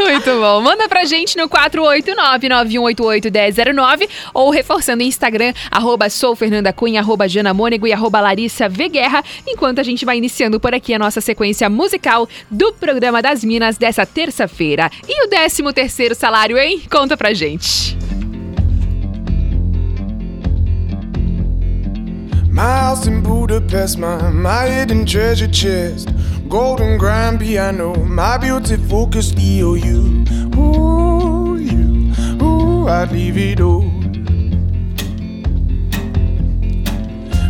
Muito 0.00 0.30
bom. 0.40 0.60
Manda 0.60 0.88
pra 0.88 1.04
gente 1.04 1.36
no 1.36 1.48
489-9188-1009 1.48 4.08
ou 4.34 4.50
reforçando 4.50 5.04
o 5.04 5.06
Instagram, 5.06 5.54
arroba 5.70 6.10
sou 6.10 6.34
Fernanda 6.34 6.72
Cunha, 6.72 6.98
arroba 7.00 7.28
Jana 7.28 7.54
Mônego 7.54 7.86
e 7.86 7.92
arroba 7.92 8.20
Larissa 8.20 8.68
v 8.68 8.88
Guerra, 8.88 9.22
enquanto 9.46 9.78
a 9.78 9.84
gente 9.84 10.04
vai 10.04 10.18
iniciando 10.18 10.58
por 10.58 10.74
aqui 10.74 10.92
a 10.92 10.98
nossa 10.98 11.20
sequência 11.20 11.70
musical 11.70 12.28
do 12.50 12.72
programa 12.72 13.22
das 13.22 13.44
Minas 13.44 13.78
dessa 13.78 14.04
terça-feira. 14.04 14.90
E 15.06 15.24
o 15.24 15.28
13 15.28 15.62
terceiro 15.72 16.16
salário, 16.16 16.58
hein? 16.58 16.82
Conta 16.90 17.16
pra 17.16 17.32
gente. 17.32 17.96
My 22.58 22.80
house 22.80 23.06
in 23.06 23.22
Budapest, 23.22 23.98
my, 23.98 24.30
my 24.30 24.66
hidden 24.66 25.06
treasure 25.06 25.46
chest. 25.46 26.08
Golden 26.48 26.98
grand 26.98 27.38
piano, 27.38 27.94
my 28.02 28.36
beauty 28.36 28.76
focused 28.76 29.36
EOU. 29.36 30.26
Ooh, 30.56 31.56
you, 31.56 32.12
ooh, 32.42 32.88
I'd 32.88 33.12
leave 33.12 33.38
it 33.38 33.60
all. 33.60 33.82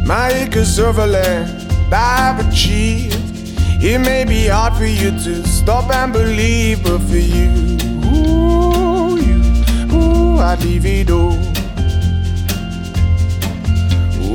My 0.04 0.28
acres 0.28 0.78
of 0.78 0.98
land 0.98 1.72
I've 1.90 2.46
achieved. 2.46 3.16
It 3.82 4.00
may 4.00 4.24
be 4.24 4.48
hard 4.48 4.74
for 4.74 4.84
you 4.84 5.10
to 5.10 5.48
stop 5.48 5.90
and 5.90 6.12
believe, 6.12 6.82
but 6.82 6.98
for 6.98 7.16
you, 7.16 7.78
ooh, 8.12 9.16
you, 9.16 9.40
ooh, 9.90 10.38
I'd 10.38 10.62
leave 10.62 10.84
it 10.84 11.10
all 11.10 11.57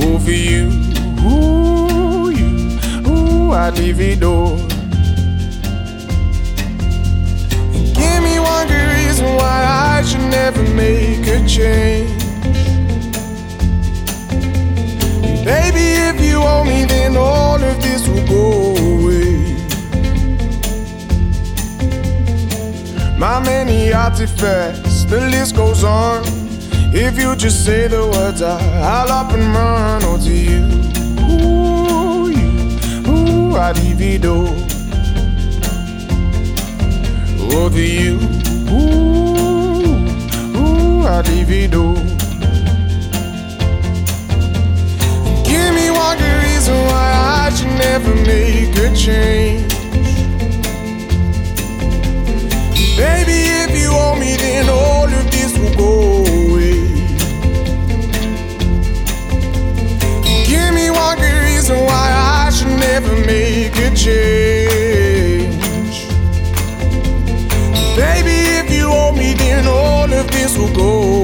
over 0.01 0.31
you. 0.31 0.69
Ooh, 1.25 2.29
you, 2.29 2.79
ooh, 3.07 3.51
I'd 3.51 3.77
leave 3.77 3.99
it 3.99 4.23
all. 4.23 4.57
Give 7.99 8.19
me 8.23 8.39
one 8.39 8.67
good 8.67 8.89
reason 8.97 9.25
why 9.35 9.65
I 9.97 10.03
should 10.03 10.27
never 10.31 10.63
make 10.73 11.25
a 11.27 11.45
change. 11.47 12.23
Baby, 15.45 15.85
if 16.09 16.21
you 16.21 16.37
owe 16.41 16.63
me, 16.63 16.85
then 16.85 17.17
all 17.17 17.61
of 17.61 17.81
this 17.81 18.07
will 18.07 18.25
go 18.27 18.75
away. 18.93 19.53
My 23.17 23.39
many 23.39 23.93
artifacts, 23.93 25.05
the 25.05 25.21
list 25.29 25.55
goes 25.55 25.83
on. 25.83 26.42
If 26.95 27.17
you 27.17 27.35
just 27.35 27.65
say 27.65 27.87
the 27.87 28.05
words, 28.05 28.43
I'll 28.43 29.11
up 29.11 29.33
and 29.33 29.41
run 29.41 30.03
onto 30.03 30.29
you. 30.29 30.61
Ooh, 31.25 32.29
you, 32.29 32.51
ooh, 33.09 33.55
I'd 33.55 33.75
divido. 33.77 34.45
Oh, 37.51 37.69
the 37.69 37.81
you, 37.81 38.19
ooh, 38.69 40.05
ooh, 40.55 41.07
I'd 41.07 41.25
divido. 41.25 41.95
Give 45.43 45.73
me 45.73 45.89
one 45.89 46.17
good 46.19 46.43
reason 46.43 46.75
why 46.75 47.11
I 47.41 47.49
should 47.55 47.73
never 47.89 48.13
make 48.17 48.77
a 48.77 48.95
change. 48.95 49.73
Baby, 52.95 53.39
if 53.65 53.71
you 53.81 53.89
me, 54.19 54.37
then 54.37 54.69
all 54.69 55.05
of 55.05 55.31
this 55.31 55.57
will 55.57 55.75
go 55.75 56.32
one 61.15 61.43
reason 61.45 61.77
why 61.85 62.45
I 62.45 62.49
should 62.49 62.67
never 62.67 63.15
make 63.25 63.75
a 63.77 63.89
change. 63.95 66.07
Baby, 67.95 68.37
if 68.61 68.71
you 68.71 68.87
owe 68.87 69.11
me, 69.11 69.33
then 69.33 69.67
all 69.67 70.11
of 70.11 70.31
this 70.31 70.57
will 70.57 70.73
go 70.73 71.23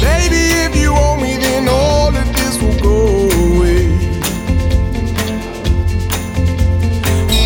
Baby, 0.00 0.42
if 0.66 0.76
you 0.76 0.92
me, 1.20 1.36
then 1.36 1.68
all 1.68 2.08
of 2.08 2.26
this 2.36 2.60
will 2.62 2.78
go 2.80 3.28
away. 3.42 3.88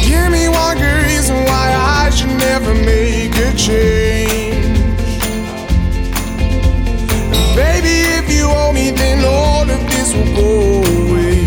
Give 0.07 0.31
me 0.31 0.49
one 0.49 0.77
good 0.79 1.03
reason 1.07 1.37
why 1.45 1.67
I 1.75 2.11
should 2.11 2.37
never 2.39 2.75
make 2.75 3.35
a 3.37 3.57
change. 3.57 4.53
Baby, 7.57 7.95
if 8.19 8.31
you 8.31 8.49
me, 8.75 8.91
then 8.91 9.25
all 9.25 9.63
of 9.63 9.81
this 9.91 10.15
will 10.15 10.35
go 10.35 10.83
away. 10.83 11.41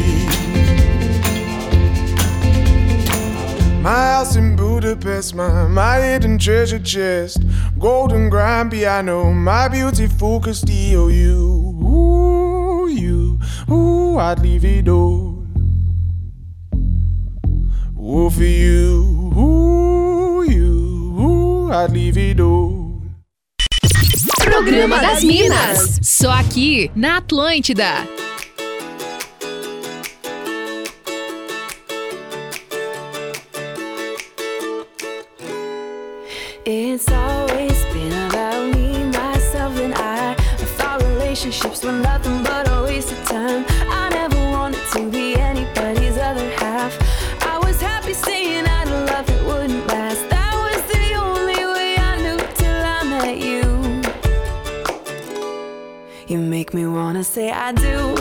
My 3.82 4.14
house 4.14 4.36
in 4.36 4.56
Budapest, 4.56 5.36
my, 5.36 5.68
my 5.68 6.02
hidden 6.02 6.40
treasure 6.40 6.80
chest, 6.80 7.45
golden 7.80 8.30
grand 8.30 8.72
piano, 8.72 9.32
my 9.32 9.68
beautiful 9.68 10.40
Castillo. 10.40 11.08
You, 11.08 11.76
ooh, 11.84 12.88
you, 12.88 13.40
ooh, 13.70 14.18
I'd 14.18 14.40
leave 14.40 14.66
it 14.66 14.88
all. 14.88 15.44
Ooh, 18.00 18.30
for 18.30 18.44
you, 18.44 19.34
ooh, 19.38 20.44
you, 20.44 21.16
ooh, 21.20 21.72
I'd 21.72 21.92
leave 21.92 22.18
it 22.18 22.40
all. 22.40 23.02
Programa 24.44 25.00
das 25.00 25.24
Minas. 25.24 26.00
Só 26.02 26.32
aqui 26.32 26.92
na 26.96 27.18
Atlântida. 27.18 28.08
It's 36.68 37.08
always 37.10 37.45
relationships 41.66 41.86
were 41.86 41.92
nothing 41.92 42.44
but 42.44 42.68
a 42.70 42.84
waste 42.84 43.12
of 43.12 43.24
time. 43.26 43.66
I 43.90 44.10
never 44.10 44.38
wanted 44.52 44.82
to 44.94 45.10
be 45.10 45.36
anybody's 45.36 46.18
other 46.18 46.50
half. 46.58 46.94
I 47.42 47.58
was 47.60 47.82
happy 47.82 48.14
saying 48.14 48.66
I'd 48.66 48.88
love 48.88 49.26
that 49.26 49.46
wouldn't 49.46 49.88
last. 49.88 50.30
That 50.30 50.54
was 50.64 50.82
the 50.94 51.16
only 51.16 51.66
way 51.74 51.96
I 51.98 52.18
knew 52.24 52.40
till 52.56 52.82
I 52.98 53.04
met 53.04 53.38
you. 53.38 53.64
You 56.28 56.40
make 56.40 56.74
me 56.74 56.86
wanna 56.86 57.24
say 57.24 57.52
I 57.52 57.72
do, 57.72 58.16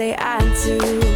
say 0.00 0.14
I 0.18 0.38
do, 0.64 1.09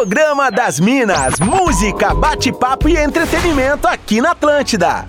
Programa 0.00 0.50
das 0.50 0.80
Minas, 0.80 1.38
música, 1.38 2.14
bate-papo 2.14 2.88
e 2.88 2.96
entretenimento 2.96 3.86
aqui 3.86 4.18
na 4.18 4.30
Atlântida. 4.30 5.04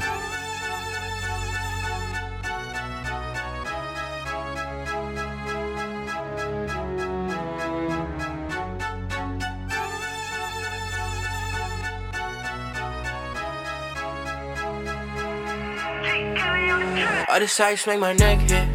All 17.30 17.40
the 17.40 17.48
sights 17.48 17.88
make 17.88 17.98
my 17.98 18.12
neck 18.12 18.42
hit. 18.42 18.68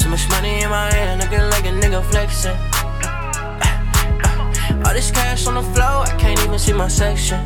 Too 0.00 0.08
much 0.08 0.26
money 0.30 0.62
in 0.62 0.70
my 0.70 0.88
looking 1.18 1.50
like 1.50 1.66
a 1.66 1.72
nigga. 1.72 2.69
All 4.84 4.94
this 4.94 5.10
cash 5.10 5.46
on 5.46 5.54
the 5.54 5.62
floor, 5.62 6.04
I 6.06 6.16
can't 6.18 6.40
even 6.40 6.58
see 6.58 6.72
my 6.72 6.88
section. 6.88 7.40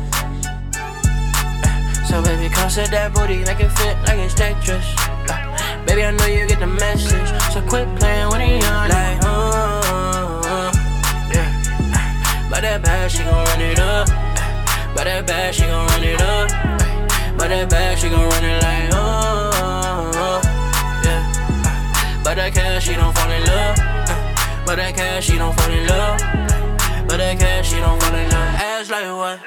So 2.07 2.21
baby, 2.21 2.53
come 2.53 2.69
set 2.69 2.91
that 2.91 3.13
booty, 3.13 3.43
make 3.43 3.59
it 3.59 3.69
fit 3.69 3.97
like 4.07 4.19
it's 4.19 4.33
Tetris. 4.33 4.85
Baby, 5.85 6.03
I 6.03 6.11
know 6.11 6.25
you 6.25 6.47
get 6.47 6.59
the 6.59 6.67
message, 6.67 7.29
so 7.53 7.61
quit 7.61 7.87
playing 7.97 8.27
with 8.29 8.41
it 8.41 8.61
young. 8.61 8.89
Like, 8.89 9.19
uh, 9.23 10.71
yeah. 11.33 12.49
But 12.49 12.61
that 12.61 12.81
bad, 12.83 13.11
she 13.11 13.23
gon' 13.23 13.45
run 13.45 13.61
it 13.61 13.79
up. 13.79 14.07
But 14.95 15.03
that 15.05 15.27
bad, 15.27 15.53
she 15.53 15.63
gon' 15.63 15.87
run 15.87 16.03
it 16.03 16.21
up. 16.21 16.49
But 17.37 17.49
that 17.49 17.69
bad, 17.69 17.99
she 17.99 18.09
gon' 18.09 18.29
run 18.29 18.43
it 18.43 18.63
like, 18.63 18.91
yeah. 21.05 21.21
But 22.23 22.35
that 22.35 22.53
cash, 22.53 22.85
she 22.85 22.93
don't 22.95 23.15
fall 23.15 23.29
in 23.29 23.43
love. 23.43 23.75
But 24.65 24.75
that 24.77 24.95
cash, 24.95 25.25
she 25.25 25.37
don't 25.37 25.53
fall 25.59 25.71
in 25.71 25.87
love. 25.87 26.54
But 27.15 27.23
that 27.23 27.39
cash, 27.39 27.71
she 27.71 27.79
don't 27.79 27.95
in 28.11 28.27
love. 28.27 28.59
Ass 28.59 28.91
like 28.91 29.07
what? 29.07 29.39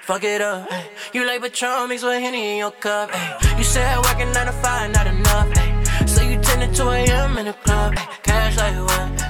Fuck 0.00 0.24
it 0.24 0.40
up. 0.40 0.66
You 1.12 1.26
like 1.26 1.42
Patron 1.42 1.90
mixed 1.90 2.06
with 2.06 2.18
Henny 2.18 2.52
in 2.52 2.56
your 2.56 2.70
cup. 2.70 3.10
You 3.58 3.64
said 3.64 4.00
working 4.00 4.32
9 4.32 4.46
to 4.46 4.52
5, 4.52 4.92
not 4.94 5.06
enough. 5.06 5.52
ay. 5.60 6.06
So 6.06 6.22
you 6.22 6.40
10 6.40 6.72
to 6.72 6.74
2 6.74 6.88
a.m. 6.88 7.36
in 7.36 7.44
the 7.44 7.52
club. 7.52 7.92
Cash 8.22 8.56
like 8.56 8.80
what? 8.80 9.20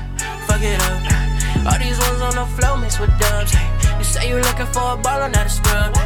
Fuck 0.46 0.62
it 0.62 0.78
up. 0.78 1.74
All 1.74 1.78
these 1.82 1.98
ones 1.98 2.22
on 2.22 2.34
the 2.38 2.46
floor 2.54 2.76
mixed 2.78 3.00
with 3.00 3.10
dubs. 3.18 3.52
You 3.98 4.04
say 4.04 4.28
you 4.28 4.36
looking 4.36 4.70
for 4.70 4.94
a 4.94 4.96
baller, 5.02 5.26
not 5.34 5.46
a 5.46 5.50
scrub. 5.50 5.96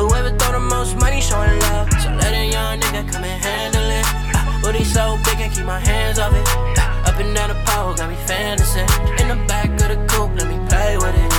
Whoever 0.00 0.32
throw 0.38 0.52
the 0.52 0.60
most 0.60 0.96
money 0.96 1.20
showing 1.20 1.60
love. 1.68 1.92
So 2.00 2.16
let 2.16 2.32
a 2.32 2.48
young 2.48 2.80
nigga 2.80 3.12
come 3.12 3.24
and 3.24 3.44
handle 3.44 3.84
it. 3.84 4.62
Booty 4.62 4.84
so 4.84 5.18
big 5.26 5.42
and 5.44 5.52
keep 5.52 5.66
my 5.66 5.80
hands 5.80 6.18
off 6.18 6.32
it. 6.32 6.75
And 7.18 7.34
down 7.34 7.48
the 7.48 7.56
pole, 7.64 7.94
got 7.94 8.10
me 8.10 8.16
fantasy. 8.26 8.80
In 9.22 9.28
the 9.28 9.40
back 9.48 9.70
of 9.70 9.88
the 9.88 9.96
coupe, 10.06 10.36
let 10.36 10.48
me 10.48 10.58
play 10.68 10.96
with 10.98 11.16
it. 11.16 11.32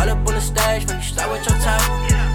All 0.00 0.10
up 0.10 0.18
on 0.26 0.34
the 0.34 0.40
stage, 0.40 0.86
but 0.86 0.96
you 0.96 1.02
start 1.02 1.30
with 1.30 1.46
your 1.48 1.58
top. 1.60 1.80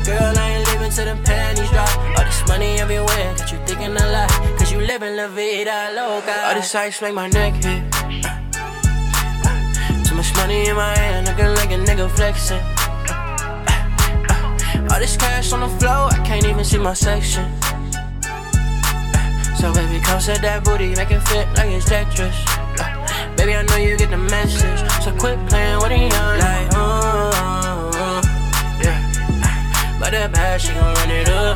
Girl, 0.06 0.34
I 0.38 0.56
ain't 0.56 0.68
leaving 0.72 0.90
till 0.90 1.04
them 1.04 1.22
panties 1.24 1.70
drop. 1.70 1.90
All 2.18 2.24
this 2.24 2.48
money 2.48 2.80
everywhere, 2.80 3.36
got 3.38 3.52
you 3.52 3.60
thinking 3.66 3.92
a 3.92 4.06
lot. 4.10 4.30
Cause 4.58 4.72
you 4.72 4.80
living 4.80 5.18
la 5.18 5.28
vida 5.28 5.92
loca. 5.96 6.48
All 6.48 6.56
this 6.56 6.74
ice 6.76 7.02
make 7.02 7.14
my 7.14 7.28
neck 7.28 7.56
hit. 7.56 7.84
Too 10.06 10.16
much 10.16 10.34
money 10.36 10.70
in 10.70 10.76
my 10.76 10.98
hand, 10.98 11.28
looking 11.28 11.54
like 11.60 11.72
a 11.72 11.80
nigga 11.84 12.10
flexing. 12.16 12.64
All 14.90 15.00
this 15.00 15.18
cash 15.18 15.52
on 15.52 15.60
the 15.60 15.70
floor, 15.78 16.08
I 16.10 16.24
can't 16.26 16.46
even 16.46 16.64
see 16.64 16.78
my 16.78 16.94
section. 16.94 17.52
So 19.60 19.74
baby, 19.74 20.00
come 20.00 20.22
set 20.22 20.42
that 20.42 20.64
booty, 20.64 20.96
make 20.96 21.12
it 21.12 21.20
fit 21.28 21.48
like 21.58 21.70
it's 21.72 21.90
Tetris. 21.90 22.57
Baby, 23.48 23.60
I 23.60 23.64
know 23.64 23.78
you 23.78 23.96
get 23.96 24.10
the 24.10 24.18
message, 24.18 24.80
so 25.02 25.10
quit 25.16 25.40
playing 25.48 25.80
with 25.80 25.92
it 25.94 26.12
young. 26.12 26.38
Like, 26.38 26.68
uh, 26.76 28.20
yeah. 28.84 29.00
But 30.02 30.12
that 30.12 30.34
bad, 30.34 30.60
she 30.60 30.74
gon' 30.74 30.94
run 30.94 31.10
it 31.10 31.30
up. 31.30 31.56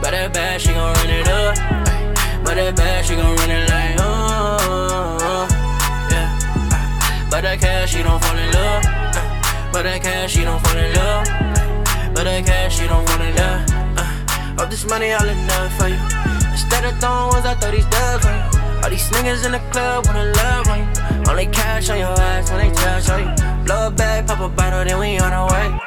But 0.00 0.12
that 0.12 0.32
bad, 0.32 0.62
she 0.62 0.72
gon' 0.72 0.94
run 0.94 1.10
it 1.10 1.28
up. 1.28 1.56
But 2.42 2.54
that 2.54 2.74
bad, 2.74 3.04
she 3.04 3.16
gon' 3.16 3.36
run 3.36 3.50
it 3.50 3.68
like, 3.68 4.00
uh, 4.00 5.44
yeah. 6.08 7.28
But 7.28 7.42
that 7.42 7.60
cash, 7.60 7.92
she 7.92 8.02
don't 8.02 8.24
fall 8.24 8.38
in 8.38 8.50
love. 8.52 8.82
But 9.74 9.82
that 9.82 10.00
cash, 10.00 10.32
she 10.32 10.42
don't 10.42 10.58
fall 10.64 10.78
in 10.78 10.90
love. 10.96 11.28
But 12.14 12.24
that 12.24 12.46
cash, 12.46 12.78
she 12.80 12.86
don't 12.88 13.06
fall 13.06 13.20
in 13.20 13.36
love. 13.36 13.60
Uh, 14.00 14.56
Hope 14.56 14.70
this 14.70 14.86
money 14.88 15.12
all 15.12 15.28
enough 15.28 15.76
for 15.76 15.88
you. 15.88 16.00
Instead 16.50 16.86
of 16.88 16.96
throwing 16.98 17.28
ones, 17.28 17.44
I 17.44 17.52
throw 17.60 17.72
these 17.72 17.84
dubs 17.92 18.24
on 18.24 18.54
you. 18.54 18.63
All 18.84 18.90
these 18.90 19.08
niggas 19.16 19.46
in 19.46 19.52
the 19.52 19.60
club 19.72 20.04
wanna 20.06 20.26
love 20.36 20.68
on 20.68 20.78
you. 20.80 21.30
Only 21.30 21.46
cash 21.46 21.88
on 21.88 21.98
your 21.98 22.12
ass 22.20 22.50
when 22.50 22.68
they 22.68 22.74
touch 22.74 23.08
on 23.08 23.20
you. 23.24 23.64
Blow 23.64 23.86
a 23.86 23.90
bag, 23.90 24.26
pop 24.26 24.40
a 24.40 24.48
bottle, 24.50 24.84
then 24.84 24.98
we 24.98 25.18
on 25.18 25.32
our 25.32 25.48
way. 25.50 25.80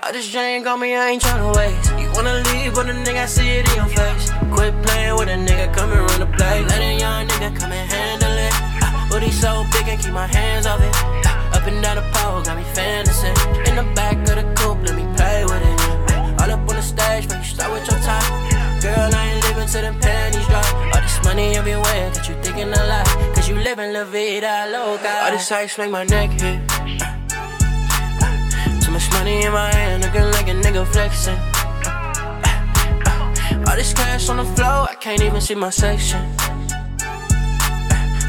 I 0.00 0.12
just 0.12 0.30
drink 0.30 0.64
on 0.64 0.78
me, 0.78 0.94
I 0.94 1.08
ain't 1.08 1.22
tryna 1.22 1.50
waste. 1.56 1.90
You 1.98 2.08
wanna 2.14 2.44
leave, 2.46 2.72
but 2.72 2.88
a 2.88 2.92
nigga 2.92 3.24
I 3.24 3.26
see 3.26 3.48
it 3.58 3.68
in 3.70 3.74
your 3.74 3.88
face. 3.88 4.30
Quit 4.54 4.80
playing 4.84 5.16
with 5.18 5.28
a 5.28 5.34
nigga, 5.34 5.74
come 5.74 5.90
and 5.90 6.08
run 6.08 6.20
the 6.20 6.26
play. 6.38 6.62
Let 6.64 6.80
a 6.80 6.94
young 6.96 7.26
nigga 7.26 7.58
come 7.58 7.72
and 7.72 7.90
handle 7.90 8.30
it. 8.30 8.52
Ah, 8.80 9.08
Booty 9.10 9.32
so 9.32 9.66
big 9.72 9.88
and 9.88 10.00
keep 10.00 10.12
my 10.12 10.28
hands 10.28 10.66
off 10.66 10.80
it. 10.80 10.92
Ah, 11.26 11.56
Up 11.56 11.66
and 11.66 11.82
down 11.82 11.96
the 11.96 12.06
pole, 12.14 12.42
got 12.42 12.56
me 12.56 12.62
fantasy. 12.78 13.26
In 13.68 13.74
the 13.74 13.86
back 13.98 14.16
of 14.30 14.36
the 14.38 14.46
you 22.58 22.66
a 22.66 22.82
lot. 22.88 23.06
Cause 23.34 23.48
you 23.48 23.56
living 23.56 23.92
la 23.92 24.04
vida 24.04 24.68
loca. 24.70 25.24
All 25.24 25.30
this 25.30 25.50
ice 25.52 25.78
make 25.78 25.90
my 25.90 26.04
neck 26.04 26.30
hit. 26.30 26.60
Too 28.82 28.90
much 28.90 29.10
money 29.12 29.44
in 29.44 29.52
my 29.52 29.72
hand, 29.72 30.02
looking 30.02 30.30
like 30.32 30.48
a 30.48 30.54
nigga 30.54 30.86
flexing. 30.92 31.38
All 33.66 33.76
this 33.76 33.92
cash 33.92 34.28
on 34.28 34.36
the 34.38 34.44
floor, 34.54 34.88
I 34.88 34.94
can't 35.00 35.22
even 35.22 35.40
see 35.40 35.54
my 35.54 35.70
section. 35.70 36.22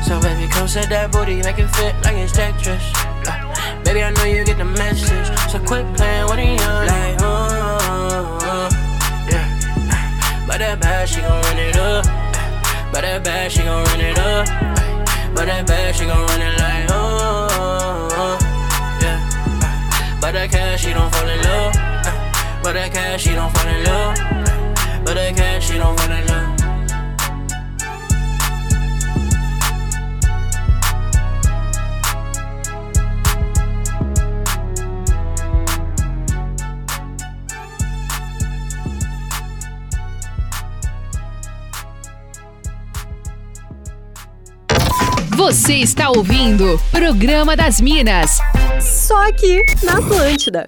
So 0.03 0.19
baby, 0.21 0.47
come 0.47 0.67
set 0.67 0.89
that 0.89 1.11
booty, 1.11 1.41
make 1.43 1.59
it 1.59 1.67
fit 1.75 1.95
like 2.03 2.17
it's 2.17 2.33
Tetris. 2.33 2.85
Baby, 3.83 4.03
I 4.03 4.11
know 4.11 4.23
you 4.25 4.43
get 4.45 4.57
the 4.57 4.65
message, 4.65 5.27
so 5.51 5.59
quit 5.59 5.85
playing 5.95 6.25
with 6.25 6.39
it 6.39 6.59
young. 6.59 6.85
Like, 6.87 7.17
uh, 7.21 8.69
yeah. 9.29 10.45
But 10.47 10.57
that 10.59 10.79
bad, 10.81 11.07
she 11.07 11.21
gon' 11.21 11.41
run 11.41 11.57
it 11.59 11.77
up. 11.77 12.16
But 12.97 13.03
that 13.03 13.23
bad, 13.23 13.51
she 13.51 13.61
gon' 13.61 13.83
run 13.83 14.01
it 14.01 14.17
up. 14.17 14.47
But 15.35 15.45
that 15.45 15.67
bad, 15.67 15.95
she 15.95 16.05
gon' 16.05 16.17
run 16.17 16.41
it 16.41 16.57
like, 16.57 16.89
uh, 16.89 18.39
yeah. 18.99 20.17
But 20.19 20.31
that 20.31 20.49
cash, 20.49 20.81
she 20.81 20.93
don't 20.93 21.13
fall 21.13 21.29
in 21.29 21.39
love. 21.43 21.73
But 22.63 22.73
that 22.73 22.91
cash, 22.91 23.21
she 23.21 23.35
don't 23.35 23.55
fall 23.55 23.67
in 23.67 23.83
love. 23.83 24.17
But 25.05 25.13
that 25.13 25.35
cash, 25.35 25.67
she 25.67 25.77
don't 25.77 25.95
fall 25.95 26.11
in 26.11 26.25
love. 26.25 26.56
Você 45.37 45.75
está 45.75 46.09
ouvindo 46.09 46.81
Programa 46.89 47.55
das 47.55 47.79
Minas. 47.79 48.39
Só 48.81 49.27
aqui 49.27 49.61
na 49.83 49.99
Atlântida. 49.99 50.67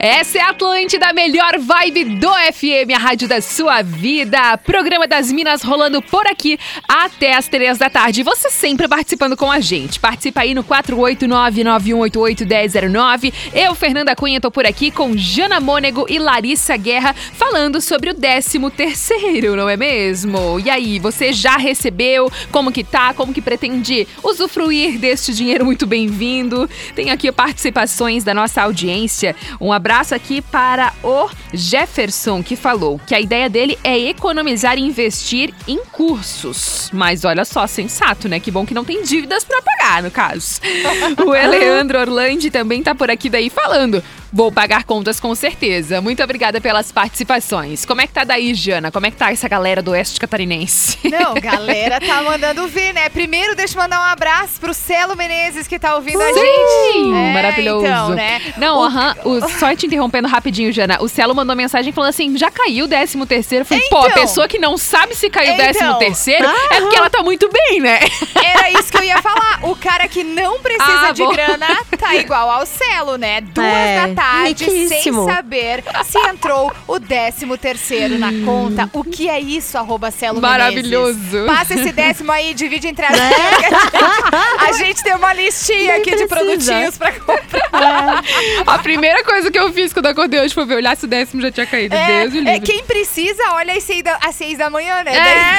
Essa 0.00 0.38
é 0.38 0.42
a 0.42 0.50
Atlântida, 0.50 1.08
a 1.08 1.12
melhor 1.12 1.58
vibe 1.58 2.04
do 2.04 2.28
FM, 2.28 2.94
a 2.94 2.98
rádio 2.98 3.26
da 3.26 3.40
sua 3.40 3.82
vida. 3.82 4.56
Programa 4.58 5.08
das 5.08 5.32
Minas 5.32 5.60
rolando 5.60 6.00
por 6.00 6.24
aqui 6.28 6.56
até 6.86 7.34
as 7.34 7.48
três 7.48 7.78
da 7.78 7.90
tarde. 7.90 8.22
Você 8.22 8.48
sempre 8.48 8.86
participando 8.86 9.36
com 9.36 9.50
a 9.50 9.58
gente. 9.58 9.98
Participa 9.98 10.42
aí 10.42 10.54
no 10.54 10.62
489-9188-1009. 10.62 13.34
Eu, 13.52 13.74
Fernanda 13.74 14.14
Cunha, 14.14 14.40
tô 14.40 14.52
por 14.52 14.64
aqui 14.64 14.92
com 14.92 15.16
Jana 15.16 15.58
Mônego 15.58 16.06
e 16.08 16.20
Larissa 16.20 16.76
Guerra 16.76 17.12
falando 17.12 17.80
sobre 17.80 18.10
o 18.10 18.14
13 18.14 18.70
terceiro, 18.70 19.56
não 19.56 19.68
é 19.68 19.76
mesmo? 19.76 20.60
E 20.60 20.70
aí, 20.70 21.00
você 21.00 21.32
já 21.32 21.56
recebeu? 21.56 22.30
Como 22.52 22.70
que 22.70 22.84
tá? 22.84 23.12
Como 23.14 23.34
que 23.34 23.42
pretende 23.42 24.06
usufruir 24.22 25.00
deste 25.00 25.34
dinheiro 25.34 25.64
muito 25.64 25.88
bem-vindo? 25.88 26.70
Tem 26.94 27.10
aqui 27.10 27.32
participações 27.32 28.22
da 28.22 28.32
nossa 28.32 28.62
audiência. 28.62 29.34
Um 29.60 29.72
abraço 29.72 29.87
aqui 30.14 30.42
para 30.42 30.92
o 31.02 31.28
Jefferson, 31.52 32.42
que 32.42 32.56
falou 32.56 33.00
que 33.06 33.14
a 33.14 33.20
ideia 33.20 33.48
dele 33.48 33.78
é 33.82 33.98
economizar 33.98 34.76
e 34.76 34.82
investir 34.82 35.54
em 35.66 35.78
cursos. 35.84 36.90
Mas 36.92 37.24
olha 37.24 37.44
só, 37.44 37.66
sensato, 37.66 38.28
né? 38.28 38.38
Que 38.38 38.50
bom 38.50 38.66
que 38.66 38.74
não 38.74 38.84
tem 38.84 39.02
dívidas 39.02 39.44
para 39.44 39.62
pagar, 39.62 40.02
no 40.02 40.10
caso. 40.10 40.60
o 41.26 41.34
Eleandro 41.34 41.98
Orlandi 41.98 42.50
também 42.50 42.82
tá 42.82 42.94
por 42.94 43.10
aqui 43.10 43.30
daí 43.30 43.48
falando. 43.48 44.02
Vou 44.32 44.52
pagar 44.52 44.84
contas 44.84 45.18
com 45.18 45.34
certeza. 45.34 46.00
Muito 46.00 46.22
obrigada 46.22 46.60
pelas 46.60 46.92
participações. 46.92 47.84
Como 47.86 48.00
é 48.00 48.06
que 48.06 48.12
tá 48.12 48.24
daí, 48.24 48.52
Jana? 48.54 48.90
Como 48.90 49.06
é 49.06 49.10
que 49.10 49.16
tá 49.16 49.32
essa 49.32 49.48
galera 49.48 49.80
do 49.82 49.92
Oeste 49.92 50.20
Catarinense? 50.20 50.98
Não, 51.10 51.34
galera 51.40 51.98
tá 52.00 52.22
mandando 52.22 52.68
ver, 52.68 52.92
né? 52.92 53.08
Primeiro, 53.08 53.54
deixa 53.56 53.74
eu 53.76 53.82
mandar 53.82 54.00
um 54.00 54.04
abraço 54.04 54.60
pro 54.60 54.74
Celo 54.74 55.16
Menezes, 55.16 55.66
que 55.66 55.78
tá 55.78 55.94
ouvindo 55.96 56.20
a 56.20 56.26
Sim, 56.26 56.34
gente. 56.34 57.14
É, 57.16 57.32
maravilhoso. 57.32 57.86
Então, 57.86 58.08
né? 58.10 58.40
Não, 58.58 58.78
O- 58.80 58.84
aham, 58.84 59.16
o- 59.24 59.48
só 59.58 59.74
te 59.74 59.86
interrompendo 59.86 60.28
rapidinho, 60.28 60.72
Jana. 60.72 60.98
O 61.00 61.08
Celo 61.08 61.34
mandou 61.34 61.56
mensagem 61.56 61.92
falando 61.92 62.10
assim: 62.10 62.36
já 62.36 62.50
caiu 62.50 62.84
o 62.84 62.88
13 62.88 63.24
terceiro. 63.26 63.62
Eu 63.62 63.66
falei, 63.66 63.84
pô, 63.88 63.96
a 63.98 64.06
Então. 64.08 64.20
pessoa 64.22 64.46
que 64.48 64.58
não 64.58 64.76
sabe 64.76 65.14
se 65.14 65.30
caiu 65.30 65.52
o 65.52 65.54
Então. 65.54 65.72
13 65.72 65.98
terceiro 65.98 66.46
é 66.70 66.80
porque 66.80 66.96
ela 66.96 67.08
tá 67.10 67.22
muito 67.22 67.48
bem, 67.50 67.80
né? 67.80 67.98
Era 68.44 68.70
isso 68.72 68.90
que 68.90 68.98
eu 68.98 69.04
ia 69.04 69.20
falar. 69.22 69.60
O 69.62 69.74
cara 69.74 70.06
que 70.06 70.22
não 70.22 70.60
precisa 70.60 71.08
Ah, 71.08 71.12
de 71.12 71.22
bom. 71.22 71.32
grana 71.32 71.66
tá 71.98 72.14
igual 72.14 72.50
ao 72.50 72.66
Celo, 72.66 73.16
né? 73.16 73.40
Duas 73.40 73.66
É, 73.66 74.06
da 74.08 74.14
tarde, 74.20 74.64
sem 74.88 75.12
saber 75.26 75.84
se 76.04 76.18
entrou 76.28 76.72
o 76.86 76.98
décimo 76.98 77.56
terceiro 77.56 78.18
na 78.18 78.30
conta. 78.44 78.88
O 78.92 79.04
que 79.04 79.28
é 79.28 79.38
isso, 79.40 79.76
arroba 79.78 80.10
Celo 80.10 80.40
Maravilhoso. 80.40 81.18
Menezes? 81.18 81.46
Passa 81.46 81.74
esse 81.74 81.92
décimo 81.92 82.32
aí, 82.32 82.54
divide 82.54 82.88
entre 82.88 83.04
as 83.06 83.12
A 84.68 84.72
gente 84.72 85.02
tem 85.02 85.14
uma 85.14 85.32
listinha 85.32 85.78
Nem 85.78 86.00
aqui 86.00 86.10
de 86.16 86.26
precisa. 86.26 86.28
produtinhos 86.36 86.98
pra 86.98 87.12
comprar. 87.12 88.22
A 88.66 88.78
primeira 88.78 89.22
coisa 89.24 89.50
que 89.50 89.58
eu 89.58 89.72
fiz 89.72 89.92
quando 89.92 90.06
acordei 90.06 90.40
hoje 90.40 90.54
foi 90.54 90.64
ver 90.66 90.76
olhar 90.76 90.96
se 90.96 91.04
o 91.04 91.08
décimo 91.08 91.40
já 91.42 91.50
tinha 91.50 91.66
caído. 91.66 91.94
Deus 91.94 92.08
É, 92.08 92.22
é, 92.22 92.26
livre. 92.26 92.60
quem 92.60 92.84
precisa, 92.84 93.42
olha 93.52 93.74
às 93.74 93.82
seis 93.84 94.02
da, 94.02 94.16
às 94.22 94.34
seis 94.34 94.58
da 94.58 94.68
manhã, 94.70 95.02
né? 95.04 95.12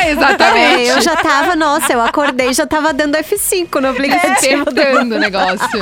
É, 0.05 0.11
exatamente. 0.11 0.89
É, 0.89 0.91
eu 0.97 1.01
já 1.01 1.15
tava, 1.15 1.55
nossa, 1.55 1.93
eu 1.93 2.01
acordei 2.01 2.53
já 2.53 2.65
tava 2.65 2.91
dando 2.93 3.15
F5 3.17 3.79
no 3.79 3.89
aplicativo. 3.89 4.65
do- 4.65 4.69
Apertando 4.81 5.11
o 5.13 5.19
negócio. 5.19 5.79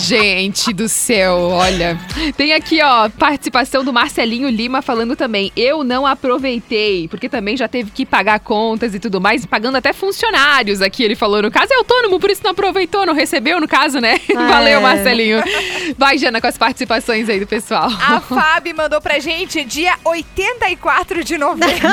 Gente 0.00 0.72
do 0.72 0.88
céu, 0.88 1.50
olha. 1.50 1.99
Tem 2.36 2.52
aqui, 2.52 2.80
ó, 2.82 3.08
participação 3.08 3.84
do 3.84 3.92
Marcelinho 3.92 4.48
Lima 4.48 4.82
falando 4.82 5.16
também. 5.16 5.52
Eu 5.56 5.82
não 5.84 6.06
aproveitei, 6.06 7.08
porque 7.08 7.28
também 7.28 7.56
já 7.56 7.68
teve 7.68 7.90
que 7.90 8.04
pagar 8.04 8.40
contas 8.40 8.94
e 8.94 9.00
tudo 9.00 9.20
mais, 9.20 9.46
pagando 9.46 9.76
até 9.76 9.92
funcionários 9.92 10.82
aqui. 10.82 11.02
Ele 11.02 11.14
falou, 11.14 11.42
no 11.42 11.50
caso 11.50 11.72
é 11.72 11.76
autônomo, 11.76 12.18
por 12.18 12.30
isso 12.30 12.42
não 12.44 12.50
aproveitou, 12.50 13.06
não 13.06 13.14
recebeu, 13.14 13.60
no 13.60 13.68
caso, 13.68 13.98
né? 14.00 14.20
Valeu, 14.32 14.80
Marcelinho. 14.80 15.42
Vai, 15.96 16.18
Jana, 16.18 16.40
com 16.40 16.46
as 16.46 16.58
participações 16.58 17.28
aí 17.28 17.40
do 17.40 17.46
pessoal. 17.46 17.88
A 18.00 18.20
Fábio 18.20 18.76
mandou 18.76 19.00
pra 19.00 19.18
gente 19.18 19.64
dia 19.64 19.94
84 20.04 21.24
de 21.24 21.38
novembro. 21.38 21.88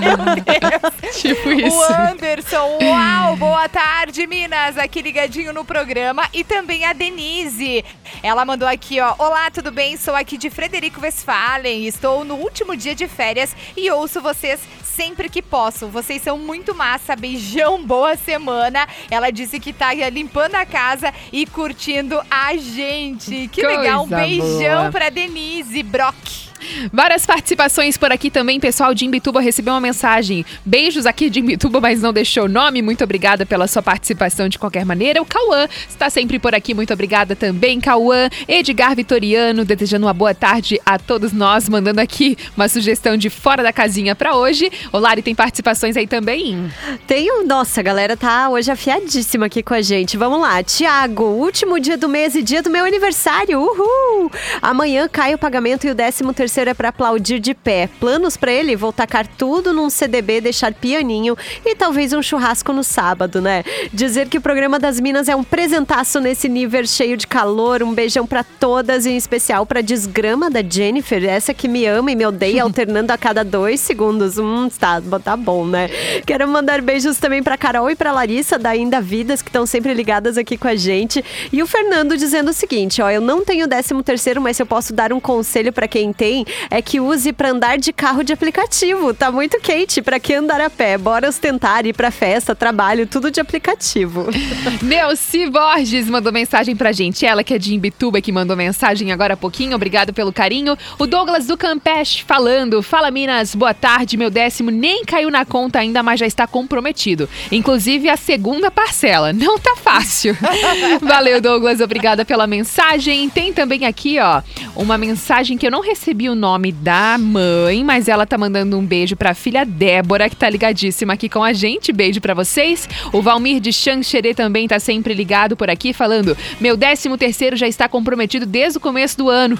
Meu 0.00 0.16
Deus. 0.16 1.20
tipo 1.20 1.48
O 1.48 1.52
isso. 1.52 1.92
Anderson, 2.10 2.78
uau, 2.82 3.36
boa 3.36 3.68
tarde, 3.68 4.26
Minas, 4.26 4.78
aqui 4.78 5.02
ligadinho 5.02 5.52
no 5.52 5.64
programa. 5.64 6.24
E 6.32 6.44
também 6.44 6.84
a 6.84 6.92
Denise. 6.92 7.84
Ela 8.22 8.44
mandou 8.44 8.68
aqui, 8.68 9.00
ó. 9.00 9.14
Olá, 9.18 9.35
tudo 9.52 9.70
bem? 9.70 9.98
Sou 9.98 10.14
aqui 10.14 10.38
de 10.38 10.48
Frederico 10.48 11.00
Westphalen. 11.00 11.86
Estou 11.86 12.24
no 12.24 12.36
último 12.36 12.74
dia 12.74 12.94
de 12.94 13.06
férias 13.06 13.54
e 13.76 13.90
ouço 13.90 14.20
vocês 14.20 14.60
sempre 14.82 15.28
que 15.28 15.42
posso. 15.42 15.88
Vocês 15.88 16.22
são 16.22 16.38
muito 16.38 16.74
massa. 16.74 17.14
Beijão, 17.14 17.84
boa 17.84 18.16
semana. 18.16 18.88
Ela 19.10 19.30
disse 19.30 19.60
que 19.60 19.74
tá 19.74 19.92
limpando 19.92 20.54
a 20.54 20.64
casa 20.64 21.12
e 21.30 21.44
curtindo 21.44 22.18
a 22.30 22.56
gente. 22.56 23.48
Que 23.48 23.60
Coisa 23.60 23.78
legal. 23.78 24.04
Um 24.04 24.08
beijão 24.08 24.80
boa. 24.80 24.90
pra 24.90 25.10
Denise 25.10 25.82
Brock. 25.82 26.46
Várias 26.92 27.26
participações 27.26 27.96
por 27.96 28.10
aqui 28.10 28.30
também, 28.30 28.58
pessoal 28.58 28.94
de 28.94 29.04
Imbituba 29.04 29.40
recebeu 29.40 29.74
uma 29.74 29.80
mensagem. 29.80 30.44
Beijos 30.64 31.06
aqui 31.06 31.28
de 31.28 31.40
Imbituba, 31.40 31.80
mas 31.80 32.00
não 32.00 32.12
deixou 32.12 32.44
o 32.44 32.48
nome. 32.48 32.82
Muito 32.82 33.04
obrigada 33.04 33.44
pela 33.44 33.66
sua 33.66 33.82
participação 33.82 34.48
de 34.48 34.58
qualquer 34.58 34.84
maneira. 34.84 35.20
O 35.20 35.26
Cauã 35.26 35.68
está 35.88 36.08
sempre 36.10 36.38
por 36.38 36.54
aqui, 36.54 36.74
muito 36.74 36.92
obrigada 36.92 37.36
também, 37.36 37.80
Cauã. 37.80 38.28
Edgar 38.48 38.96
Vitoriano, 38.96 39.64
desejando 39.64 40.06
uma 40.06 40.14
boa 40.14 40.34
tarde 40.34 40.80
a 40.84 40.98
todos 40.98 41.32
nós, 41.32 41.68
mandando 41.68 42.00
aqui 42.00 42.36
uma 42.56 42.68
sugestão 42.68 43.16
de 43.16 43.28
fora 43.28 43.62
da 43.62 43.72
casinha 43.72 44.14
para 44.14 44.34
hoje. 44.34 44.70
O 44.92 44.98
Lari 44.98 45.22
tem 45.22 45.34
participações 45.34 45.96
aí 45.96 46.06
também? 46.06 46.70
Tem, 47.06 47.44
nossa, 47.44 47.80
a 47.80 47.82
galera 47.82 48.16
tá 48.16 48.48
hoje 48.48 48.70
afiadíssima 48.70 49.46
aqui 49.46 49.62
com 49.62 49.74
a 49.74 49.82
gente. 49.82 50.16
Vamos 50.16 50.40
lá, 50.40 50.62
Tiago, 50.62 51.24
último 51.24 51.78
dia 51.78 51.96
do 51.96 52.08
mês 52.08 52.34
e 52.34 52.42
dia 52.42 52.62
do 52.62 52.70
meu 52.70 52.84
aniversário. 52.84 53.60
Uhul! 53.60 54.30
Amanhã 54.62 55.08
cai 55.08 55.34
o 55.34 55.38
pagamento 55.38 55.86
e 55.86 55.90
o 55.90 55.94
décimo 55.94 56.32
terceiro 56.32 56.45
é 56.70 56.74
pra 56.74 56.88
aplaudir 56.88 57.38
de 57.38 57.54
pé. 57.54 57.88
Planos 58.00 58.36
pra 58.36 58.52
ele? 58.52 58.76
Vou 58.76 58.92
tacar 58.92 59.26
tudo 59.26 59.72
num 59.72 59.90
CDB, 59.90 60.40
deixar 60.40 60.72
pianinho 60.72 61.36
e 61.64 61.74
talvez 61.74 62.12
um 62.12 62.22
churrasco 62.22 62.72
no 62.72 62.82
sábado, 62.82 63.40
né? 63.40 63.64
Dizer 63.92 64.28
que 64.28 64.38
o 64.38 64.40
programa 64.40 64.78
das 64.78 65.00
Minas 65.00 65.28
é 65.28 65.36
um 65.36 65.44
presentaço 65.44 66.20
nesse 66.20 66.48
nível 66.48 66.86
cheio 66.86 67.16
de 67.16 67.26
calor. 67.26 67.82
Um 67.82 67.94
beijão 67.94 68.26
pra 68.26 68.44
todas, 68.44 69.06
em 69.06 69.16
especial 69.16 69.64
pra 69.64 69.80
desgrama 69.80 70.50
da 70.50 70.62
Jennifer, 70.62 71.24
essa 71.24 71.54
que 71.54 71.68
me 71.68 71.86
ama 71.86 72.10
e 72.10 72.16
me 72.16 72.26
odeia, 72.26 72.62
alternando 72.64 73.12
a 73.12 73.18
cada 73.18 73.44
dois 73.44 73.80
segundos. 73.80 74.38
Hum, 74.38 74.68
tá, 74.68 75.00
tá 75.22 75.36
bom, 75.36 75.66
né? 75.66 75.88
Quero 76.26 76.48
mandar 76.48 76.80
beijos 76.80 77.18
também 77.18 77.42
pra 77.42 77.56
Carol 77.56 77.90
e 77.90 77.96
pra 77.96 78.12
Larissa 78.12 78.58
da 78.58 78.70
Ainda 78.70 79.00
Vidas, 79.00 79.40
que 79.40 79.48
estão 79.48 79.64
sempre 79.64 79.94
ligadas 79.94 80.36
aqui 80.36 80.56
com 80.56 80.68
a 80.68 80.74
gente. 80.74 81.24
E 81.52 81.62
o 81.62 81.66
Fernando 81.66 82.16
dizendo 82.16 82.50
o 82.50 82.52
seguinte: 82.52 83.00
ó, 83.00 83.10
eu 83.10 83.20
não 83.20 83.44
tenho 83.44 83.66
décimo 83.66 84.02
terceiro, 84.02 84.40
mas 84.40 84.56
se 84.56 84.62
eu 84.62 84.66
posso 84.66 84.92
dar 84.92 85.12
um 85.12 85.20
conselho 85.20 85.72
pra 85.72 85.86
quem 85.86 86.12
tem, 86.12 86.35
é 86.70 86.82
que 86.82 87.00
use 87.00 87.32
pra 87.32 87.50
andar 87.50 87.78
de 87.78 87.92
carro 87.92 88.22
de 88.22 88.32
aplicativo. 88.32 89.14
Tá 89.14 89.30
muito 89.30 89.60
quente, 89.60 90.02
pra 90.02 90.18
que 90.18 90.34
andar 90.34 90.60
a 90.60 90.68
pé? 90.68 90.98
Bora 90.98 91.28
ostentar, 91.28 91.86
ir 91.86 91.94
pra 91.94 92.10
festa, 92.10 92.54
trabalho, 92.54 93.06
tudo 93.06 93.30
de 93.30 93.40
aplicativo. 93.40 94.26
Neuci 94.82 95.48
Borges 95.48 96.08
mandou 96.08 96.32
mensagem 96.32 96.74
pra 96.74 96.92
gente. 96.92 97.24
Ela 97.24 97.44
que 97.44 97.54
é 97.54 97.58
de 97.58 97.74
Imbituba 97.74 98.20
que 98.20 98.32
mandou 98.32 98.56
mensagem 98.56 99.12
agora 99.12 99.34
há 99.34 99.36
pouquinho. 99.36 99.74
Obrigado 99.74 100.12
pelo 100.12 100.32
carinho. 100.32 100.76
O 100.98 101.06
Douglas 101.06 101.46
do 101.46 101.56
Campeche 101.56 102.24
falando. 102.24 102.82
Fala, 102.82 103.10
Minas. 103.10 103.54
Boa 103.54 103.74
tarde. 103.74 104.16
Meu 104.16 104.30
décimo 104.30 104.70
nem 104.70 105.04
caiu 105.04 105.30
na 105.30 105.44
conta 105.44 105.78
ainda, 105.78 106.02
mas 106.02 106.20
já 106.20 106.26
está 106.26 106.46
comprometido. 106.46 107.28
Inclusive 107.52 108.08
a 108.08 108.16
segunda 108.16 108.70
parcela. 108.70 109.32
Não 109.32 109.58
tá 109.58 109.76
fácil. 109.76 110.36
Valeu, 111.00 111.40
Douglas. 111.40 111.80
Obrigada 111.80 112.24
pela 112.24 112.46
mensagem. 112.46 113.28
Tem 113.28 113.52
também 113.52 113.84
aqui, 113.84 114.18
ó, 114.18 114.42
uma 114.74 114.98
mensagem 114.98 115.56
que 115.56 115.66
eu 115.66 115.70
não 115.70 115.80
recebi 115.80 116.25
o 116.28 116.34
nome 116.34 116.72
da 116.72 117.16
mãe, 117.18 117.82
mas 117.84 118.08
ela 118.08 118.26
tá 118.26 118.36
mandando 118.38 118.78
um 118.78 118.84
beijo 118.84 119.16
pra 119.16 119.34
filha 119.34 119.64
Débora, 119.64 120.28
que 120.28 120.36
tá 120.36 120.48
ligadíssima 120.48 121.14
aqui 121.14 121.28
com 121.28 121.42
a 121.42 121.52
gente. 121.52 121.92
Beijo 121.92 122.20
pra 122.20 122.34
vocês. 122.34 122.88
O 123.12 123.22
Valmir 123.22 123.60
de 123.60 123.72
Xanxerê 123.72 124.34
também 124.34 124.68
tá 124.68 124.78
sempre 124.78 125.14
ligado 125.14 125.56
por 125.56 125.70
aqui, 125.70 125.92
falando: 125.92 126.36
Meu 126.60 126.76
décimo 126.76 127.16
terceiro 127.16 127.56
já 127.56 127.66
está 127.66 127.88
comprometido 127.88 128.46
desde 128.46 128.78
o 128.78 128.80
começo 128.80 129.16
do 129.18 129.28
ano. 129.28 129.58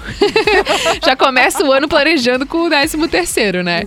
já 1.04 1.16
começa 1.16 1.64
o 1.64 1.72
ano 1.72 1.88
planejando 1.88 2.46
com 2.46 2.66
o 2.66 2.70
décimo 2.70 3.08
terceiro, 3.08 3.62
né? 3.62 3.84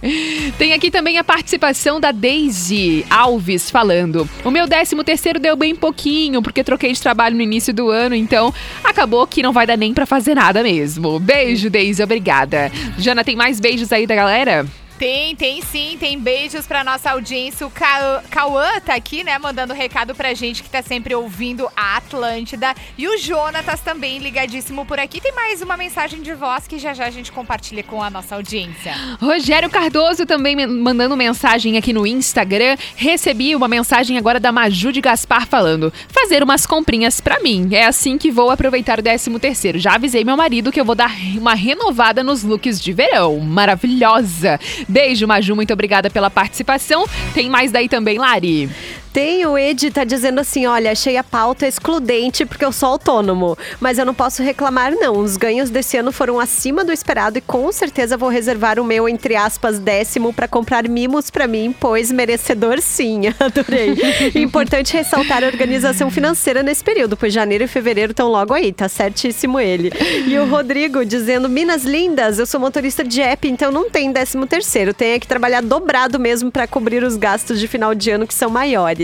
Tem 0.57 0.73
aqui 0.73 0.91
também 0.91 1.17
a 1.17 1.23
participação 1.23 1.99
da 1.99 2.11
Daisy 2.11 3.05
Alves 3.09 3.69
falando: 3.69 4.27
O 4.43 4.51
meu 4.51 4.67
décimo 4.67 5.03
terceiro 5.03 5.39
deu 5.39 5.55
bem 5.55 5.75
pouquinho, 5.75 6.41
porque 6.41 6.63
troquei 6.63 6.93
de 6.93 7.01
trabalho 7.01 7.35
no 7.35 7.41
início 7.41 7.73
do 7.73 7.89
ano, 7.89 8.15
então 8.15 8.53
acabou 8.83 9.25
que 9.27 9.43
não 9.43 9.53
vai 9.53 9.65
dar 9.65 9.77
nem 9.77 9.93
pra 9.93 10.05
fazer 10.05 10.35
nada 10.35 10.63
mesmo. 10.63 11.19
Beijo, 11.19 11.69
Daisy, 11.69 12.03
obrigada. 12.03 12.68
Jana, 12.97 13.23
tem 13.23 13.35
mais 13.35 13.59
beijos 13.59 13.91
aí 13.91 14.05
da 14.05 14.15
galera? 14.15 14.65
Tem, 14.99 15.33
tem 15.33 15.61
sim, 15.61 15.95
tem 15.97 16.19
beijos 16.19 16.67
pra 16.67 16.83
nossa 16.83 17.11
audiência. 17.11 17.65
O 17.65 17.71
Ca- 17.71 18.21
Cauã 18.29 18.81
tá 18.85 18.95
aqui, 18.95 19.23
né, 19.23 19.39
mandando 19.39 19.73
recado 19.73 20.13
pra 20.13 20.33
gente 20.33 20.61
que 20.61 20.69
tá 20.69 20.81
sempre 20.81 21.15
ouvindo 21.15 21.69
a 21.73 21.95
Atlântida. 21.95 22.75
E 22.97 23.07
o 23.07 23.17
Jonatas 23.17 23.79
também 23.79 24.17
ligadíssimo 24.19 24.85
por 24.85 24.99
aqui. 24.99 25.21
Tem 25.21 25.31
mais 25.33 25.61
uma 25.61 25.77
mensagem 25.77 26.21
de 26.21 26.33
voz 26.33 26.67
que 26.67 26.77
já 26.77 26.93
já 26.93 27.05
a 27.05 27.09
gente 27.09 27.31
compartilha 27.31 27.81
com 27.81 28.03
a 28.03 28.09
nossa 28.09 28.35
audiência. 28.35 28.93
Rogério 29.21 29.69
Cardoso 29.69 30.25
também 30.25 30.67
mandando 30.67 31.15
mensagem 31.15 31.77
aqui 31.77 31.93
no 31.93 32.05
Instagram. 32.05 32.75
Recebi 32.97 33.55
uma 33.55 33.69
mensagem 33.69 34.17
agora 34.17 34.37
da 34.37 34.51
Maju 34.51 34.91
de 34.91 34.99
Gaspar 34.99 35.47
falando: 35.47 35.93
fazer 36.09 36.43
umas 36.43 36.65
comprinhas 36.65 37.21
pra 37.21 37.39
mim. 37.39 37.69
É 37.71 37.85
assim 37.85 38.17
que 38.17 38.29
vou 38.31 38.51
aproveitar 38.51 38.99
o 38.99 39.01
13 39.03 39.39
terceiro. 39.39 39.79
Já 39.79 39.93
avisei 39.95 40.25
meu 40.25 40.35
marido 40.35 40.73
que 40.73 40.79
eu 40.81 40.83
vou 40.83 40.95
dar 40.95 41.11
uma 41.37 41.53
renovada 41.55 42.21
nos 42.21 42.43
looks 42.43 42.81
de 42.81 42.91
verão. 42.91 43.39
Maravilhosa. 43.39 44.59
Beijo, 44.89 45.27
Maju. 45.27 45.55
Muito 45.55 45.71
obrigada 45.71 46.09
pela 46.09 46.31
participação. 46.31 47.05
Tem 47.33 47.47
mais 47.47 47.71
daí 47.71 47.87
também, 47.87 48.17
Lari. 48.17 48.67
Tem 49.11 49.45
o 49.45 49.57
Ed 49.57 49.89
tá 49.91 50.03
dizendo 50.03 50.39
assim: 50.39 50.65
olha, 50.65 50.91
achei 50.91 51.17
a 51.17 51.23
pauta 51.23 51.67
excludente 51.67 52.45
porque 52.45 52.63
eu 52.63 52.71
sou 52.71 52.89
autônomo. 52.89 53.57
Mas 53.79 53.97
eu 53.97 54.05
não 54.05 54.13
posso 54.13 54.43
reclamar, 54.43 54.93
não. 54.93 55.17
Os 55.17 55.37
ganhos 55.37 55.69
desse 55.69 55.97
ano 55.97 56.11
foram 56.11 56.39
acima 56.39 56.83
do 56.83 56.91
esperado 56.91 57.37
e 57.37 57.41
com 57.41 57.71
certeza 57.71 58.17
vou 58.17 58.29
reservar 58.29 58.79
o 58.79 58.83
meu, 58.83 59.09
entre 59.09 59.35
aspas, 59.35 59.79
décimo 59.79 60.33
para 60.33 60.47
comprar 60.47 60.87
mimos 60.87 61.29
para 61.29 61.47
mim, 61.47 61.73
pois 61.79 62.11
merecedor 62.11 62.79
sim. 62.81 63.21
Adorei. 63.39 63.95
Importante 64.35 64.93
ressaltar 64.93 65.43
a 65.43 65.47
organização 65.47 66.11
financeira 66.11 66.61
nesse 66.61 66.83
período, 66.83 67.17
pois 67.17 67.33
janeiro 67.33 67.63
e 67.63 67.67
fevereiro 67.67 68.11
estão 68.11 68.27
logo 68.29 68.53
aí, 68.53 68.71
tá 68.71 68.87
certíssimo 68.87 69.59
ele. 69.59 69.91
E 70.27 70.37
o 70.37 70.45
Rodrigo 70.45 71.03
dizendo: 71.03 71.49
Minas 71.49 71.83
lindas, 71.83 72.37
eu 72.39 72.45
sou 72.45 72.59
motorista 72.59 73.03
de 73.03 73.21
app, 73.21 73.47
então 73.47 73.71
não 73.71 73.89
tem 73.89 74.11
décimo 74.11 74.45
terceiro. 74.45 74.93
Tenho 74.93 75.19
que 75.19 75.27
trabalhar 75.27 75.61
dobrado 75.61 76.19
mesmo 76.19 76.51
para 76.51 76.67
cobrir 76.67 77.03
os 77.03 77.15
gastos 77.15 77.59
de 77.59 77.67
final 77.67 77.95
de 77.95 78.11
ano 78.11 78.27
que 78.27 78.33
são 78.33 78.49
maiores. 78.49 78.98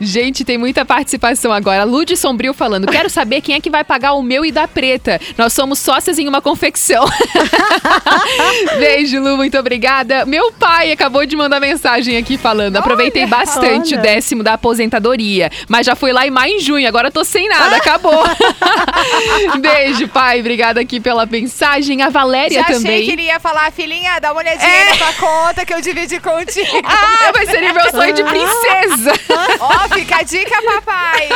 Gente, 0.00 0.44
tem 0.44 0.56
muita 0.58 0.84
participação 0.84 1.52
agora. 1.52 1.84
Lud 1.84 2.16
Sombrio 2.16 2.54
falando: 2.54 2.86
quero 2.86 3.10
saber 3.10 3.40
quem 3.40 3.54
é 3.54 3.60
que 3.60 3.70
vai 3.70 3.84
pagar 3.84 4.12
o 4.14 4.22
meu 4.22 4.44
e 4.44 4.50
da 4.52 4.66
preta. 4.66 5.20
Nós 5.36 5.52
somos 5.52 5.78
sócias 5.78 6.18
em 6.18 6.26
uma 6.28 6.40
confecção. 6.40 7.04
Beijo, 8.78 9.20
Lu, 9.20 9.36
muito 9.36 9.58
obrigada. 9.58 10.24
Meu 10.24 10.52
pai 10.52 10.92
acabou 10.92 11.24
de 11.26 11.36
mandar 11.36 11.60
mensagem 11.60 12.16
aqui 12.16 12.38
falando: 12.38 12.76
aproveitei 12.76 13.26
bastante 13.26 13.94
olha. 13.94 13.98
o 13.98 14.02
décimo 14.02 14.42
da 14.42 14.54
aposentadoria, 14.54 15.50
mas 15.68 15.86
já 15.86 15.94
fui 15.94 16.12
lá 16.12 16.26
em 16.26 16.30
maio 16.30 16.56
e 16.56 16.60
junho, 16.60 16.86
agora 16.88 17.10
tô 17.10 17.24
sem 17.24 17.48
nada, 17.48 17.76
acabou. 17.78 18.22
Beijo, 19.60 20.08
pai. 20.08 20.40
Obrigada 20.40 20.80
aqui 20.80 21.00
pela 21.00 21.26
mensagem. 21.26 22.02
A 22.02 22.08
Valéria 22.08 22.60
Já 22.60 22.62
achei 22.62 22.76
também. 22.76 23.04
que 23.04 23.12
ele 23.12 23.22
ia 23.22 23.40
falar, 23.40 23.70
filhinha, 23.72 24.18
dá 24.20 24.32
uma 24.32 24.40
olhadinha 24.40 24.68
É. 24.68 24.90
na 24.90 24.96
tua 24.96 25.12
conta 25.14 25.66
que 25.66 25.74
eu 25.74 25.80
dividi 25.80 26.20
contigo. 26.20 26.68
Ah, 26.84 27.32
vai 27.32 27.46
ser 27.46 27.60
meu 27.72 27.90
sonho 27.90 28.14
de 28.14 28.22
princesa. 28.24 29.17
Ó, 29.60 29.94
fica 29.94 30.18
a 30.18 30.22
dica, 30.22 30.62
papai. 30.62 31.28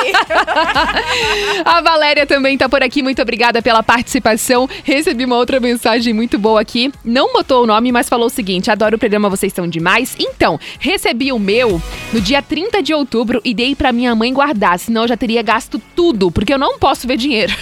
A 1.64 1.80
Valéria 1.80 2.26
também 2.26 2.56
tá 2.56 2.68
por 2.68 2.82
aqui, 2.82 3.02
muito 3.02 3.20
obrigada 3.20 3.62
pela 3.62 3.82
participação. 3.82 4.68
Recebi 4.84 5.24
uma 5.24 5.36
outra 5.36 5.60
mensagem 5.60 6.12
muito 6.12 6.38
boa 6.38 6.60
aqui. 6.60 6.92
Não 7.04 7.32
botou 7.32 7.62
o 7.62 7.66
nome, 7.66 7.92
mas 7.92 8.08
falou 8.08 8.26
o 8.26 8.30
seguinte: 8.30 8.70
adoro 8.70 8.96
o 8.96 8.98
programa, 8.98 9.28
vocês 9.28 9.52
são 9.52 9.66
demais. 9.66 10.14
Então, 10.18 10.58
recebi 10.78 11.32
o 11.32 11.38
meu 11.38 11.80
no 12.12 12.20
dia 12.20 12.42
30 12.42 12.82
de 12.82 12.94
outubro 12.94 13.40
e 13.44 13.54
dei 13.54 13.74
pra 13.74 13.92
minha 13.92 14.14
mãe 14.14 14.32
guardar, 14.32 14.78
senão 14.78 15.02
eu 15.02 15.08
já 15.08 15.16
teria 15.16 15.42
gasto 15.42 15.80
tudo, 15.94 16.30
porque 16.30 16.52
eu 16.52 16.58
não 16.58 16.78
posso 16.78 17.06
ver 17.06 17.16
dinheiro. 17.16 17.52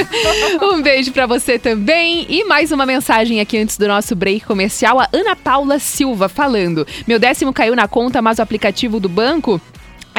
um 0.62 0.82
beijo 0.82 1.12
pra 1.12 1.26
você 1.26 1.58
também. 1.58 2.26
E 2.28 2.44
mais 2.44 2.72
uma 2.72 2.86
mensagem 2.86 3.40
aqui 3.40 3.58
antes 3.58 3.76
do 3.76 3.88
nosso 3.88 4.14
break 4.14 4.44
comercial. 4.44 5.00
A 5.00 5.08
Ana 5.12 5.34
Paula 5.36 5.78
Silva 5.78 6.28
falando: 6.28 6.86
Meu 7.06 7.18
décimo 7.18 7.52
caiu 7.52 7.74
na 7.74 7.88
conta, 7.88 8.22
mas 8.22 8.38
o 8.38 8.42
aplicativo 8.42 9.00
do 9.00 9.08
banco. 9.08 9.57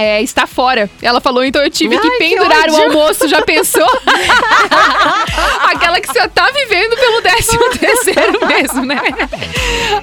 É, 0.02 0.22
está 0.22 0.48
fora. 0.48 0.90
Ela 1.02 1.20
falou, 1.22 1.44
então 1.44 1.62
eu 1.64 1.70
tive 1.70 1.98
que 1.98 2.08
Ai, 2.08 2.12
que 2.12 2.18
pendurar 2.20 2.70
o 2.70 2.74
ódio. 2.74 2.84
almoço. 2.84 3.28
Já 3.28 3.42
pensou? 3.42 3.86
Aquela 5.72 6.00
que 6.00 6.08
você 6.08 6.28
tá 6.30 6.50
vivendo 6.52 6.96
pelo 6.96 7.22
décimo 7.22 7.70
terceiro 7.78 8.48
mesmo, 8.48 8.86
né? 8.86 9.02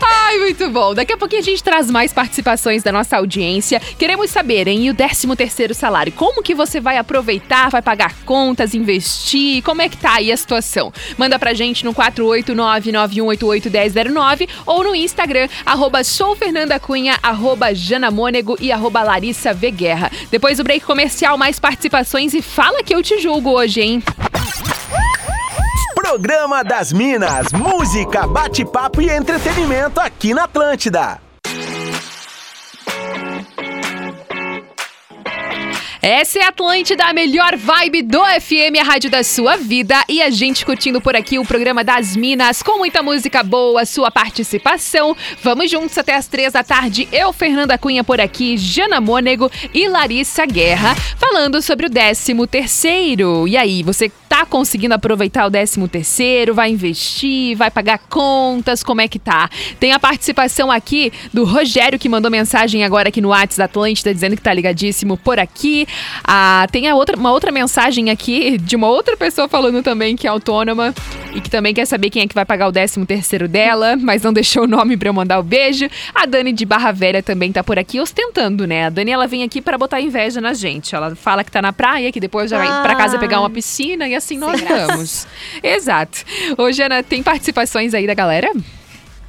Ai, 0.02 0.38
muito 0.38 0.68
bom. 0.70 0.94
Daqui 0.94 1.12
a 1.12 1.16
pouquinho 1.16 1.42
a 1.42 1.44
gente 1.44 1.62
traz 1.62 1.90
mais 1.90 2.12
participações 2.12 2.82
da 2.82 2.90
nossa 2.92 3.16
audiência. 3.16 3.80
Queremos 3.98 4.30
saber, 4.30 4.68
hein, 4.68 4.86
e 4.86 4.90
o 4.90 4.94
décimo 4.94 5.34
terceiro 5.36 5.74
salário? 5.74 6.12
Como 6.12 6.42
que 6.42 6.54
você 6.54 6.80
vai 6.80 6.96
aproveitar, 6.98 7.70
vai 7.70 7.82
pagar 7.82 8.14
contas, 8.24 8.74
investir? 8.74 9.62
Como 9.62 9.82
é 9.82 9.88
que 9.88 9.96
tá 9.96 10.14
aí 10.16 10.30
a 10.32 10.36
situação? 10.36 10.92
Manda 11.18 11.38
pra 11.38 11.54
gente 11.54 11.84
no 11.84 11.94
489-9188-1009 11.94 14.48
ou 14.64 14.84
no 14.84 14.94
Instagram, 14.94 15.48
arroba 15.64 16.04
soufernandacunha, 16.04 17.18
arroba 17.22 17.74
janamônego 17.74 18.56
e 18.60 18.70
arroba 18.72 19.02
Larissa. 19.02 19.52
Guerra. 19.86 20.10
Depois 20.32 20.58
do 20.58 20.64
break 20.64 20.84
comercial, 20.84 21.38
mais 21.38 21.60
participações 21.60 22.34
e 22.34 22.42
fala 22.42 22.82
que 22.82 22.92
eu 22.92 23.02
te 23.02 23.20
julgo 23.20 23.50
hoje, 23.50 23.80
hein? 23.80 24.02
Programa 25.94 26.64
das 26.64 26.92
Minas, 26.92 27.52
música, 27.52 28.26
bate-papo 28.26 29.00
e 29.00 29.08
entretenimento 29.08 30.00
aqui 30.00 30.34
na 30.34 30.44
Atlântida. 30.44 31.25
Essa 36.08 36.38
é 36.38 36.44
a 36.44 36.50
Atlântida, 36.50 37.02
a 37.04 37.12
melhor 37.12 37.56
vibe 37.56 38.00
do 38.02 38.20
FM, 38.24 38.78
a 38.80 38.84
rádio 38.84 39.10
da 39.10 39.24
sua 39.24 39.56
vida. 39.56 40.04
E 40.08 40.22
a 40.22 40.30
gente 40.30 40.64
curtindo 40.64 41.00
por 41.00 41.16
aqui 41.16 41.36
o 41.36 41.44
programa 41.44 41.82
das 41.82 42.14
Minas, 42.14 42.62
com 42.62 42.78
muita 42.78 43.02
música 43.02 43.42
boa, 43.42 43.84
sua 43.84 44.08
participação. 44.08 45.16
Vamos 45.42 45.68
juntos 45.68 45.98
até 45.98 46.14
as 46.14 46.28
três 46.28 46.52
da 46.52 46.62
tarde. 46.62 47.08
Eu, 47.10 47.32
Fernanda 47.32 47.76
Cunha, 47.76 48.04
por 48.04 48.20
aqui, 48.20 48.56
Jana 48.56 49.00
Mônego 49.00 49.50
e 49.74 49.88
Larissa 49.88 50.46
Guerra, 50.46 50.94
falando 51.18 51.60
sobre 51.60 51.86
o 51.86 51.90
décimo 51.90 52.46
terceiro. 52.46 53.48
E 53.48 53.56
aí, 53.56 53.82
você 53.82 54.08
tá 54.28 54.46
conseguindo 54.46 54.94
aproveitar 54.94 55.46
o 55.46 55.50
décimo 55.50 55.88
terceiro? 55.88 56.54
Vai 56.54 56.70
investir? 56.70 57.56
Vai 57.56 57.68
pagar 57.70 57.98
contas? 57.98 58.84
Como 58.84 59.00
é 59.00 59.08
que 59.08 59.18
tá? 59.18 59.50
Tem 59.80 59.90
a 59.90 59.98
participação 59.98 60.70
aqui 60.70 61.12
do 61.32 61.42
Rogério, 61.42 61.98
que 61.98 62.08
mandou 62.08 62.30
mensagem 62.30 62.84
agora 62.84 63.08
aqui 63.08 63.20
no 63.20 63.30
WhatsApp 63.30 63.56
da 63.58 63.64
Atlântida, 63.64 64.14
dizendo 64.14 64.36
que 64.36 64.42
tá 64.42 64.54
ligadíssimo 64.54 65.16
por 65.16 65.40
aqui. 65.40 65.84
Ah, 66.24 66.66
tem 66.70 66.88
a 66.88 66.94
outra, 66.94 67.16
uma 67.16 67.32
outra 67.32 67.52
mensagem 67.52 68.10
aqui 68.10 68.58
de 68.58 68.76
uma 68.76 68.88
outra 68.88 69.16
pessoa 69.16 69.48
falando 69.48 69.82
também 69.82 70.16
que 70.16 70.26
é 70.26 70.30
autônoma 70.30 70.94
e 71.34 71.40
que 71.40 71.50
também 71.50 71.74
quer 71.74 71.86
saber 71.86 72.10
quem 72.10 72.22
é 72.22 72.26
que 72.26 72.34
vai 72.34 72.44
pagar 72.44 72.68
o 72.68 72.72
décimo 72.72 73.04
terceiro 73.04 73.46
dela, 73.46 73.96
mas 73.96 74.22
não 74.22 74.32
deixou 74.32 74.64
o 74.64 74.66
nome 74.66 74.96
pra 74.96 75.08
eu 75.08 75.12
mandar 75.12 75.38
o 75.38 75.42
beijo. 75.42 75.88
A 76.14 76.26
Dani 76.26 76.52
de 76.52 76.64
Barra 76.64 76.92
Velha 76.92 77.22
também 77.22 77.52
tá 77.52 77.62
por 77.62 77.78
aqui 77.78 78.00
ostentando, 78.00 78.66
né? 78.66 78.86
A 78.86 78.90
Dani, 78.90 79.10
ela 79.10 79.26
vem 79.26 79.42
aqui 79.42 79.60
pra 79.60 79.76
botar 79.76 80.00
inveja 80.00 80.40
na 80.40 80.54
gente. 80.54 80.94
Ela 80.94 81.14
fala 81.14 81.44
que 81.44 81.50
tá 81.50 81.60
na 81.60 81.72
praia, 81.72 82.10
que 82.10 82.20
depois 82.20 82.50
já 82.50 82.58
vai 82.58 82.82
pra 82.82 82.96
casa 82.96 83.18
pegar 83.18 83.40
uma 83.40 83.50
piscina 83.50 84.08
e 84.08 84.14
assim 84.14 84.38
nós 84.38 84.60
vamos. 84.60 85.26
Exato. 85.62 86.24
Ô, 86.56 86.70
Jana, 86.72 87.02
tem 87.02 87.22
participações 87.22 87.94
aí 87.94 88.06
da 88.06 88.14
galera? 88.14 88.50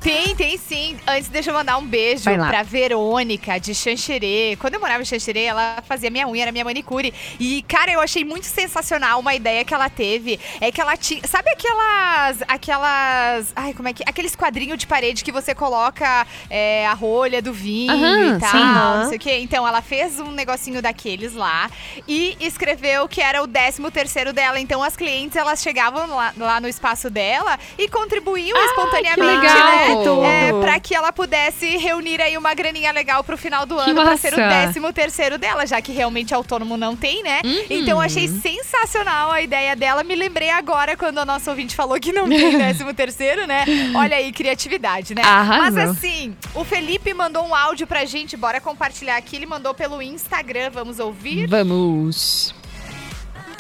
Tem, 0.08 0.34
tem 0.38 0.58
sim. 0.58 0.98
Antes, 1.06 1.28
deixa 1.28 1.50
eu 1.50 1.54
mandar 1.54 1.78
um 1.78 1.86
beijo 1.86 2.24
pra 2.24 2.63
Verônica, 2.63 3.60
de 3.60 3.76
Xanxerê. 3.76 4.58
Quando 4.58 4.76
eu 4.76 4.80
morava 4.80 5.02
em 5.02 5.06
Xanxerê, 5.06 5.43
ela 5.43 5.84
fazia 5.86 6.10
minha 6.10 6.26
unha, 6.26 6.43
era 6.43 6.52
minha 6.54 6.63
manicure. 6.63 7.13
E, 7.38 7.62
cara, 7.63 7.91
eu 7.91 8.00
achei 8.00 8.24
muito 8.24 8.46
sensacional 8.46 9.20
uma 9.20 9.36
ideia 9.36 9.65
que 9.65 9.74
ela 9.74 9.89
teve. 9.89 10.39
É 10.62 10.72
que 10.72 10.80
ela 10.80 10.96
tinha. 10.96 11.20
Sabe 11.28 11.50
aquelas. 11.50 12.41
Aquelas. 12.48 13.52
Ai, 13.54 13.74
como 13.74 13.89
é 13.89 13.93
que. 13.93 14.02
Aqueles 14.08 14.34
quadrinhos 14.34 14.78
de 14.78 14.88
parede 14.88 15.26
que 15.26 15.32
você 15.32 15.54
coloca 15.54 16.26
é, 16.50 16.88
a 16.88 16.93
rolha 16.93 17.41
do 17.41 17.52
vinho 17.52 17.91
Aham, 17.91 18.38
e 18.38 18.39
tal. 18.39 18.52
sim. 18.52 18.58
Não 19.04 19.10
sei 19.10 19.17
o 19.17 19.20
quê. 19.20 19.38
Então, 19.39 19.67
ela 19.67 19.82
fez 19.82 20.22
um 20.22 20.32
negocinho 20.32 20.82
daqueles 20.82 21.34
lá 21.34 21.70
e 22.08 22.38
escreveu 22.39 23.10
que 23.10 23.20
era 23.20 23.43
o 23.43 23.48
décimo 23.48 23.91
terceiro 23.91 24.32
dela. 24.32 24.58
Então, 24.58 24.82
as 24.82 24.96
clientes, 24.96 25.36
elas 25.36 25.62
chegavam 25.62 26.08
lá, 26.08 26.34
lá 26.38 26.62
no 26.62 26.67
espaço 26.70 27.10
dela 27.10 27.60
e 27.78 27.89
contribuíam 27.89 28.58
espontaneamente, 28.67 29.41
legal. 29.41 29.65
né? 29.65 29.97
Tudo. 30.04 30.24
É, 30.24 30.52
pra 30.62 30.80
que 30.80 30.96
ela 30.96 31.12
pudesse 31.12 31.78
reunir 31.78 32.22
aí 32.22 32.38
uma 32.38 32.54
graninha 32.54 32.92
legal 32.92 33.24
pro 33.24 33.38
final 33.38 33.66
do 33.66 33.76
Que 33.76 33.92
ano 33.92 34.04
pra 34.04 34.18
ser 34.18 34.34
o 34.34 34.38
décimo 34.38 34.92
terceiro 34.94 35.38
dela, 35.38 35.66
já 35.66 35.82
que 35.82 35.92
realmente 35.92 36.34
autônomo 36.34 36.78
não 36.78 36.96
tem, 36.96 37.24
né? 37.24 37.42
Então 37.70 37.98
eu 37.98 38.00
achei 38.00 38.28
sensacional 38.28 39.32
a 39.32 39.42
ideia 39.42 39.76
dela. 39.76 40.04
Me 40.04 40.16
lembrei 40.16 40.50
agora 40.50 40.96
quando 40.96 41.20
a 41.20 41.26
nossa 41.26 41.50
ouvinte 41.52 41.76
falou 41.76 42.00
que 42.00 42.12
não 42.12 42.28
tem 42.28 42.58
décimo 42.58 42.94
terceiro, 42.94 43.46
né? 43.48 43.66
Olha 43.96 44.18
aí, 44.18 44.32
criatividade, 44.32 45.14
né? 45.16 45.22
Arrasou. 45.24 45.64
Mas 45.64 45.78
assim, 45.78 46.36
o 46.54 46.64
Felipe 46.64 47.14
mandou 47.14 47.46
um 47.46 47.54
áudio 47.56 47.88
pra 47.88 48.06
gente, 48.06 48.36
bora 48.38 48.60
compartilhar 48.62 49.18
aqui. 49.18 49.36
Ele 49.36 49.46
mandou 49.46 49.74
pelo 49.74 50.02
Instagram, 50.02 50.70
vamos 50.72 51.00
ouvir? 51.00 51.48
Vamos. 51.48 52.54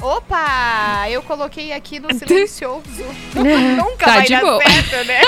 Opa! 0.01 1.07
Eu 1.09 1.21
coloquei 1.23 1.73
aqui 1.73 1.99
no 1.99 2.13
silencioso. 2.17 3.03
Nunca 3.77 4.05
Tá 4.05 4.13
vai 4.15 4.23
de 4.23 4.29
dar 4.29 4.41
boa. 4.41 4.63
certo, 4.63 5.05
né? 5.07 5.21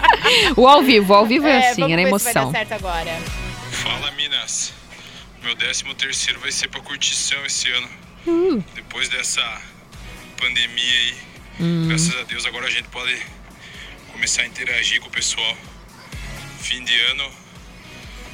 O 0.56 0.68
ao 0.68 0.82
vivo, 0.82 1.12
o 1.12 1.16
ao 1.16 1.26
vivo 1.26 1.46
é, 1.46 1.70
assim, 1.70 1.82
é 1.92 1.96
na 1.96 2.10
ver 2.10 2.18
se 2.18 2.24
vai 2.24 2.34
dar 2.34 2.40
emoção. 2.42 2.50
certo 2.52 2.72
agora. 2.72 3.18
Fala 3.72 4.10
Minas, 4.12 4.72
meu 5.42 5.54
décimo 5.54 5.94
terceiro 5.94 6.38
vai 6.40 6.52
ser 6.52 6.68
pra 6.68 6.80
curtição 6.80 7.44
esse 7.46 7.70
ano. 7.70 7.88
Uh. 8.26 8.62
Depois 8.74 9.08
dessa 9.08 9.42
pandemia 10.36 10.98
aí, 10.98 11.14
Hum. 11.62 11.88
graças 11.88 12.16
a 12.18 12.22
Deus 12.22 12.46
agora 12.46 12.66
a 12.66 12.70
gente 12.70 12.88
pode 12.88 13.14
começar 14.12 14.42
a 14.42 14.46
interagir 14.46 15.00
com 15.00 15.08
o 15.08 15.10
pessoal. 15.10 15.56
Fim 16.58 16.82
de 16.84 16.98
ano 17.10 17.30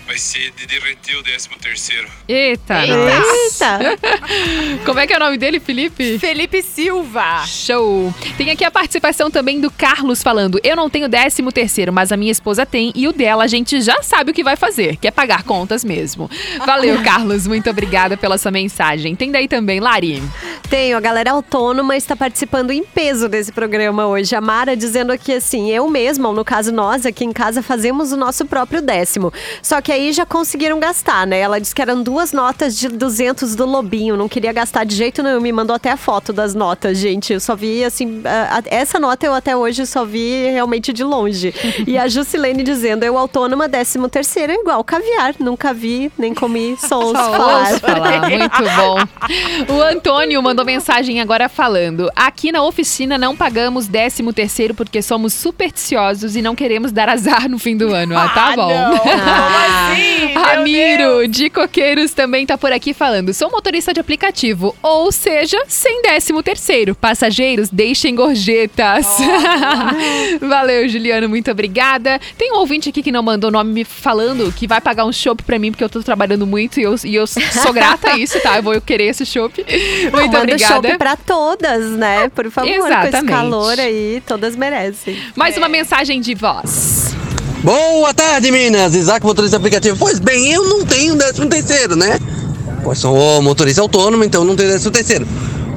vai 0.07 0.19
ser 0.19 0.53
de 0.53 0.67
derreter 0.67 1.17
o 1.17 1.23
décimo 1.23 1.57
terceiro. 1.59 2.09
Eita, 2.29 2.81
Eita. 2.87 3.79
Eita. 3.81 4.85
Como 4.87 5.01
é 5.01 5.07
que 5.07 5.13
é 5.13 5.17
o 5.17 5.21
nome 5.21 5.37
dele, 5.37 5.59
Felipe? 5.59 6.19
Felipe 6.19 6.63
Silva. 6.63 7.45
Show! 7.47 8.15
Tem 8.39 8.51
aqui 8.51 8.65
a 8.65 8.71
participação 8.71 9.31
também 9.31 9.61
do 9.61 9.71
Carlos 9.71 10.23
falando: 10.23 10.61
Eu 10.63 10.77
não 10.77 10.89
tenho 10.89 11.09
décimo 11.09 11.51
terceiro, 11.51 11.93
mas 11.93 12.13
a 12.13 12.17
minha 12.17 12.31
esposa 12.31 12.65
tem 12.65 12.93
e 12.95 13.09
o 13.09 13.13
dela 13.13 13.45
a 13.45 13.47
gente 13.49 13.81
já 13.81 14.03
sabe 14.03 14.31
o 14.31 14.35
que 14.35 14.45
vai 14.45 14.57
fazer, 14.57 14.97
que 14.97 15.09
é 15.09 15.11
pagar 15.11 15.43
contas 15.43 15.85
mesmo. 15.85 16.31
Valeu, 16.65 17.03
Carlos, 17.03 17.47
muito 17.47 17.69
obrigada 17.69 18.17
pela 18.17 18.39
sua 18.39 18.51
mensagem. 18.51 19.17
Tem 19.17 19.33
daí 19.33 19.49
também, 19.49 19.81
Lari. 19.81 20.23
Tenho, 20.71 20.97
a 20.97 21.01
galera 21.01 21.33
autônoma 21.33 21.97
está 21.97 22.15
participando 22.17 22.71
em 22.71 22.85
peso 22.85 23.29
desse 23.29 23.53
programa 23.53 24.07
hoje. 24.07 24.35
A 24.35 24.41
Mara 24.41 24.77
dizendo 24.77 25.13
aqui 25.13 25.33
assim, 25.33 25.71
eu 25.71 25.89
mesma, 25.89 26.29
ou 26.29 26.35
no 26.35 26.45
caso 26.45 26.73
nós 26.73 27.07
aqui 27.07 27.25
em 27.25 27.33
casa, 27.33 27.63
fazemos 27.63 28.13
o 28.13 28.17
nosso 28.17 28.45
próprio 28.47 28.83
décimo. 28.83 29.33
Só 29.63 29.81
que 29.81 29.96
aí 29.97 30.13
já 30.13 30.25
conseguiram 30.27 30.79
gastar, 30.79 31.27
né? 31.27 31.39
Ela 31.41 31.61
disse 31.61 31.75
que 31.75 31.83
eram 31.83 32.03
duas 32.03 32.33
notas 32.33 32.77
de 32.79 32.89
200 32.89 33.55
do 33.55 33.65
Lobinho, 33.67 34.17
não 34.17 34.29
queria 34.29 34.53
gastar 34.53 34.85
de 34.85 34.95
jeito 34.95 35.23
nenhum. 35.23 35.41
Me 35.41 35.53
mandou 35.53 35.75
até 35.75 35.91
a 35.91 35.97
foto 35.97 36.33
das 36.33 36.55
notas, 36.55 36.99
gente. 36.99 37.33
Eu 37.33 37.41
só 37.41 37.57
vi, 37.57 37.83
assim, 37.85 38.23
a- 38.25 38.59
a- 38.59 38.63
essa 38.67 38.99
nota 39.01 39.27
eu 39.27 39.35
até 39.35 39.57
hoje 39.57 39.87
só 39.87 40.05
vi 40.05 40.51
realmente 40.51 40.93
de 40.93 41.03
longe. 41.05 41.55
e 41.87 41.97
a 41.99 42.07
Jusilene 42.09 42.63
dizendo, 42.63 43.05
eu 43.05 43.17
autônoma, 43.19 43.67
décimo 43.69 44.09
terceiro 44.09 44.53
é 44.53 44.57
igual 44.57 44.83
caviar. 44.85 45.35
Nunca 45.39 45.73
vi, 45.73 46.11
nem 46.19 46.35
comi, 46.35 46.77
só 46.79 46.99
ouço 47.01 47.15
falar. 47.15 47.71
muito 48.29 48.63
bom. 48.77 49.75
O 49.75 49.83
Antônio 49.83 50.43
mandou 50.43 50.65
mensagem 50.65 51.21
agora 51.21 51.49
falando: 51.49 52.11
aqui 52.15 52.53
na 52.53 52.63
oficina 52.63 53.17
não 53.19 53.35
pagamos 53.37 53.87
13 53.89 54.23
terceiro 54.33 54.75
porque 54.75 55.01
somos 55.03 55.33
supersticiosos 55.35 56.37
e 56.37 56.43
não 56.43 56.55
queremos 56.55 56.93
dar 56.93 57.09
azar 57.09 57.49
no 57.49 57.59
fim 57.59 57.77
do 57.77 57.93
ano. 57.93 58.17
Ah, 58.17 58.29
tá 58.29 58.47
Ah, 58.53 58.57
bom. 58.57 58.69
não. 58.69 58.97
Meu 59.95 60.43
Ramiro 60.43 61.29
de 61.29 61.51
Coqueiros 61.51 62.13
também 62.13 62.47
tá 62.47 62.57
por 62.59 62.73
aqui 62.73 62.93
falando: 62.93 63.33
sou 63.33 63.51
motorista 63.51 63.93
de 63.93 64.01
aplicativo, 64.01 64.75
ou 64.83 65.11
seja, 65.13 65.63
sem 65.69 66.03
13 66.03 66.43
terceiro. 66.43 66.95
Passageiros, 66.95 67.69
deixem 67.71 68.15
gorjetas. 68.15 69.07
Valeu, 70.41 70.89
Juliano, 70.89 71.29
muito 71.29 71.51
obrigada. 71.51 72.21
Tem 72.37 72.53
um 72.53 72.57
ouvinte 72.57 72.89
aqui 72.89 73.03
que 73.03 73.13
não 73.13 73.23
mandou 73.23 73.51
nome 73.51 73.73
me 73.73 73.85
falando 73.85 74.53
que 74.53 74.67
vai 74.67 74.81
pagar 74.81 75.05
um 75.05 75.13
chopp 75.13 75.43
pra 75.43 75.59
mim 75.59 75.71
porque 75.71 75.85
eu 75.85 75.89
tô 75.89 76.03
trabalhando 76.03 76.47
muito 76.47 76.81
e 76.81 76.83
eu, 76.83 76.95
e 77.05 77.15
eu 77.15 77.27
sou 77.27 77.73
grata 77.73 78.13
a 78.13 78.19
isso, 78.19 78.41
tá? 78.41 78.57
Eu 78.57 78.63
vou 78.63 78.81
querer 78.81 79.05
esse 79.05 79.25
chopp. 79.27 79.65
Não, 80.07 80.21
Muito 80.21 80.33
manda 80.33 80.39
obrigada. 80.39 80.89
chopp 80.89 80.99
pra 80.99 81.17
todas, 81.17 81.91
né? 81.93 82.29
Por 82.29 82.51
favor, 82.51 82.69
com 82.69 82.75
esse 82.75 82.87
Exatamente. 82.87 83.31
calor 83.31 83.79
aí, 83.79 84.23
todas 84.27 84.57
merecem. 84.57 85.19
Mais 85.35 85.57
uma 85.57 85.69
mensagem 85.69 86.21
de 86.21 86.35
voz. 86.35 87.15
Boa 87.63 88.15
tarde, 88.15 88.51
Minas! 88.51 88.95
Isaac, 88.95 89.25
motorista 89.25 89.57
aplicativo. 89.57 89.97
Pois 89.99 90.19
bem, 90.19 90.53
eu 90.53 90.65
não 90.69 90.85
tenho 90.85 91.17
décimo 91.17 91.47
terceiro, 91.49 91.97
né? 91.97 92.19
Eu 92.85 92.95
sou 92.95 93.43
motorista 93.43 93.81
autônomo, 93.81 94.23
então 94.25 94.45
não 94.45 94.55
tenho 94.55 94.71
décimo 94.71 94.91
terceiro. 94.93 95.27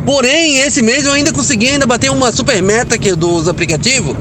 Porém, 0.06 0.58
esse 0.60 0.82
mês 0.82 1.06
eu 1.06 1.12
ainda 1.12 1.32
consegui 1.32 1.68
ainda 1.68 1.86
bater 1.86 2.10
uma 2.12 2.32
super 2.32 2.62
meta 2.62 2.96
aqui 2.96 3.14
dos 3.16 3.48
aplicativos. 3.48 4.16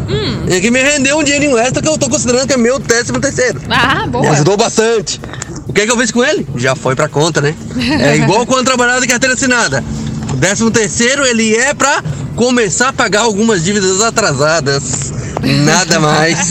E 0.48 0.60
que 0.60 0.70
me 0.70 0.82
rendeu 0.82 1.18
um 1.18 1.24
dinheirinho 1.24 1.56
extra 1.58 1.82
que 1.82 1.88
eu 1.88 1.98
tô 1.98 2.08
considerando 2.08 2.46
que 2.46 2.54
é 2.54 2.56
meu 2.56 2.78
décimo 2.78 3.20
terceiro. 3.20 3.60
Ah, 3.68 4.02
Me 4.06 4.12
boa. 4.12 4.30
ajudou 4.30 4.56
bastante. 4.56 5.20
O 5.66 5.72
que 5.72 5.82
é 5.82 5.86
que 5.86 5.92
eu 5.92 5.98
fiz 5.98 6.10
com 6.10 6.24
ele? 6.24 6.46
Já 6.56 6.74
foi 6.74 6.94
pra 6.94 7.08
conta, 7.08 7.40
né? 7.40 7.54
É 8.00 8.16
igual 8.16 8.44
quando 8.46 8.64
trabalhava 8.66 9.00
de 9.00 9.06
carteira 9.06 9.34
assinada. 9.34 9.84
O 10.32 10.36
décimo 10.36 10.70
terceiro, 10.70 11.24
ele 11.26 11.54
é 11.54 11.72
pra 11.74 12.02
começar 12.36 12.88
a 12.88 12.92
pagar 12.92 13.20
algumas 13.22 13.62
dívidas 13.64 14.02
atrasadas. 14.02 15.12
Nada 15.42 16.00
mais. 16.00 16.50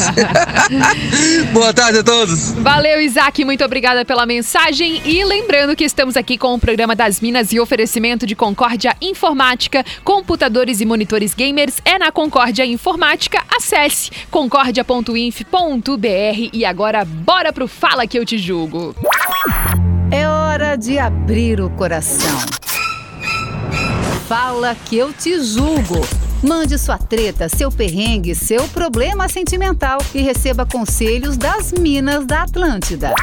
Boa 1.54 1.73
tarde 1.73 2.00
a 2.00 2.04
todos. 2.04 2.52
Valeu, 2.54 3.02
Isaac. 3.02 3.43
Muito 3.43 3.63
obrigada 3.63 4.06
pela 4.06 4.26
mensagem. 4.26 5.02
E 5.06 5.23
lembrando 5.23 5.76
que 5.76 5.84
estamos 5.84 6.15
aqui 6.15 6.38
com 6.38 6.54
o 6.54 6.60
programa 6.60 6.95
das 6.95 7.19
Minas 7.19 7.52
e 7.52 7.60
oferecimento 7.60 8.26
de 8.26 8.36
Concórdia 8.36 8.95
Informática, 9.02 9.84
computadores 10.04 10.82
e 10.82 10.86
monitores 10.86 11.34
gamers 11.34 11.76
é 11.84 11.97
na 11.97 12.12
Concórdia 12.12 12.65
Informática. 12.65 13.43
Acesse 13.56 14.12
concordia.inf.br 14.32 16.50
e 16.54 16.65
agora 16.65 17.06
bora 17.06 17.52
pro 17.52 17.67
Fala 17.67 18.08
que 18.08 18.17
eu 18.17 18.26
te 18.26 18.38
julgo. 18.38 18.95
É 20.10 20.28
hora 20.28 20.76
de 20.76 20.97
abrir 20.97 21.60
o 21.60 21.69
coração. 21.69 22.39
Fala 24.28 24.76
que 24.86 24.97
eu 24.97 25.13
te 25.13 25.41
julgo. 25.41 26.27
Mande 26.43 26.78
sua 26.78 27.00
treta, 27.00 27.50
seu 27.50 27.71
perrengue, 27.71 28.36
seu 28.36 28.67
problema 28.67 29.28
sentimental 29.28 29.97
e 30.13 30.21
receba 30.21 30.67
conselhos 30.67 31.36
das 31.36 31.73
Minas 31.73 32.28
da 32.28 32.43
Atlântida. 32.43 33.15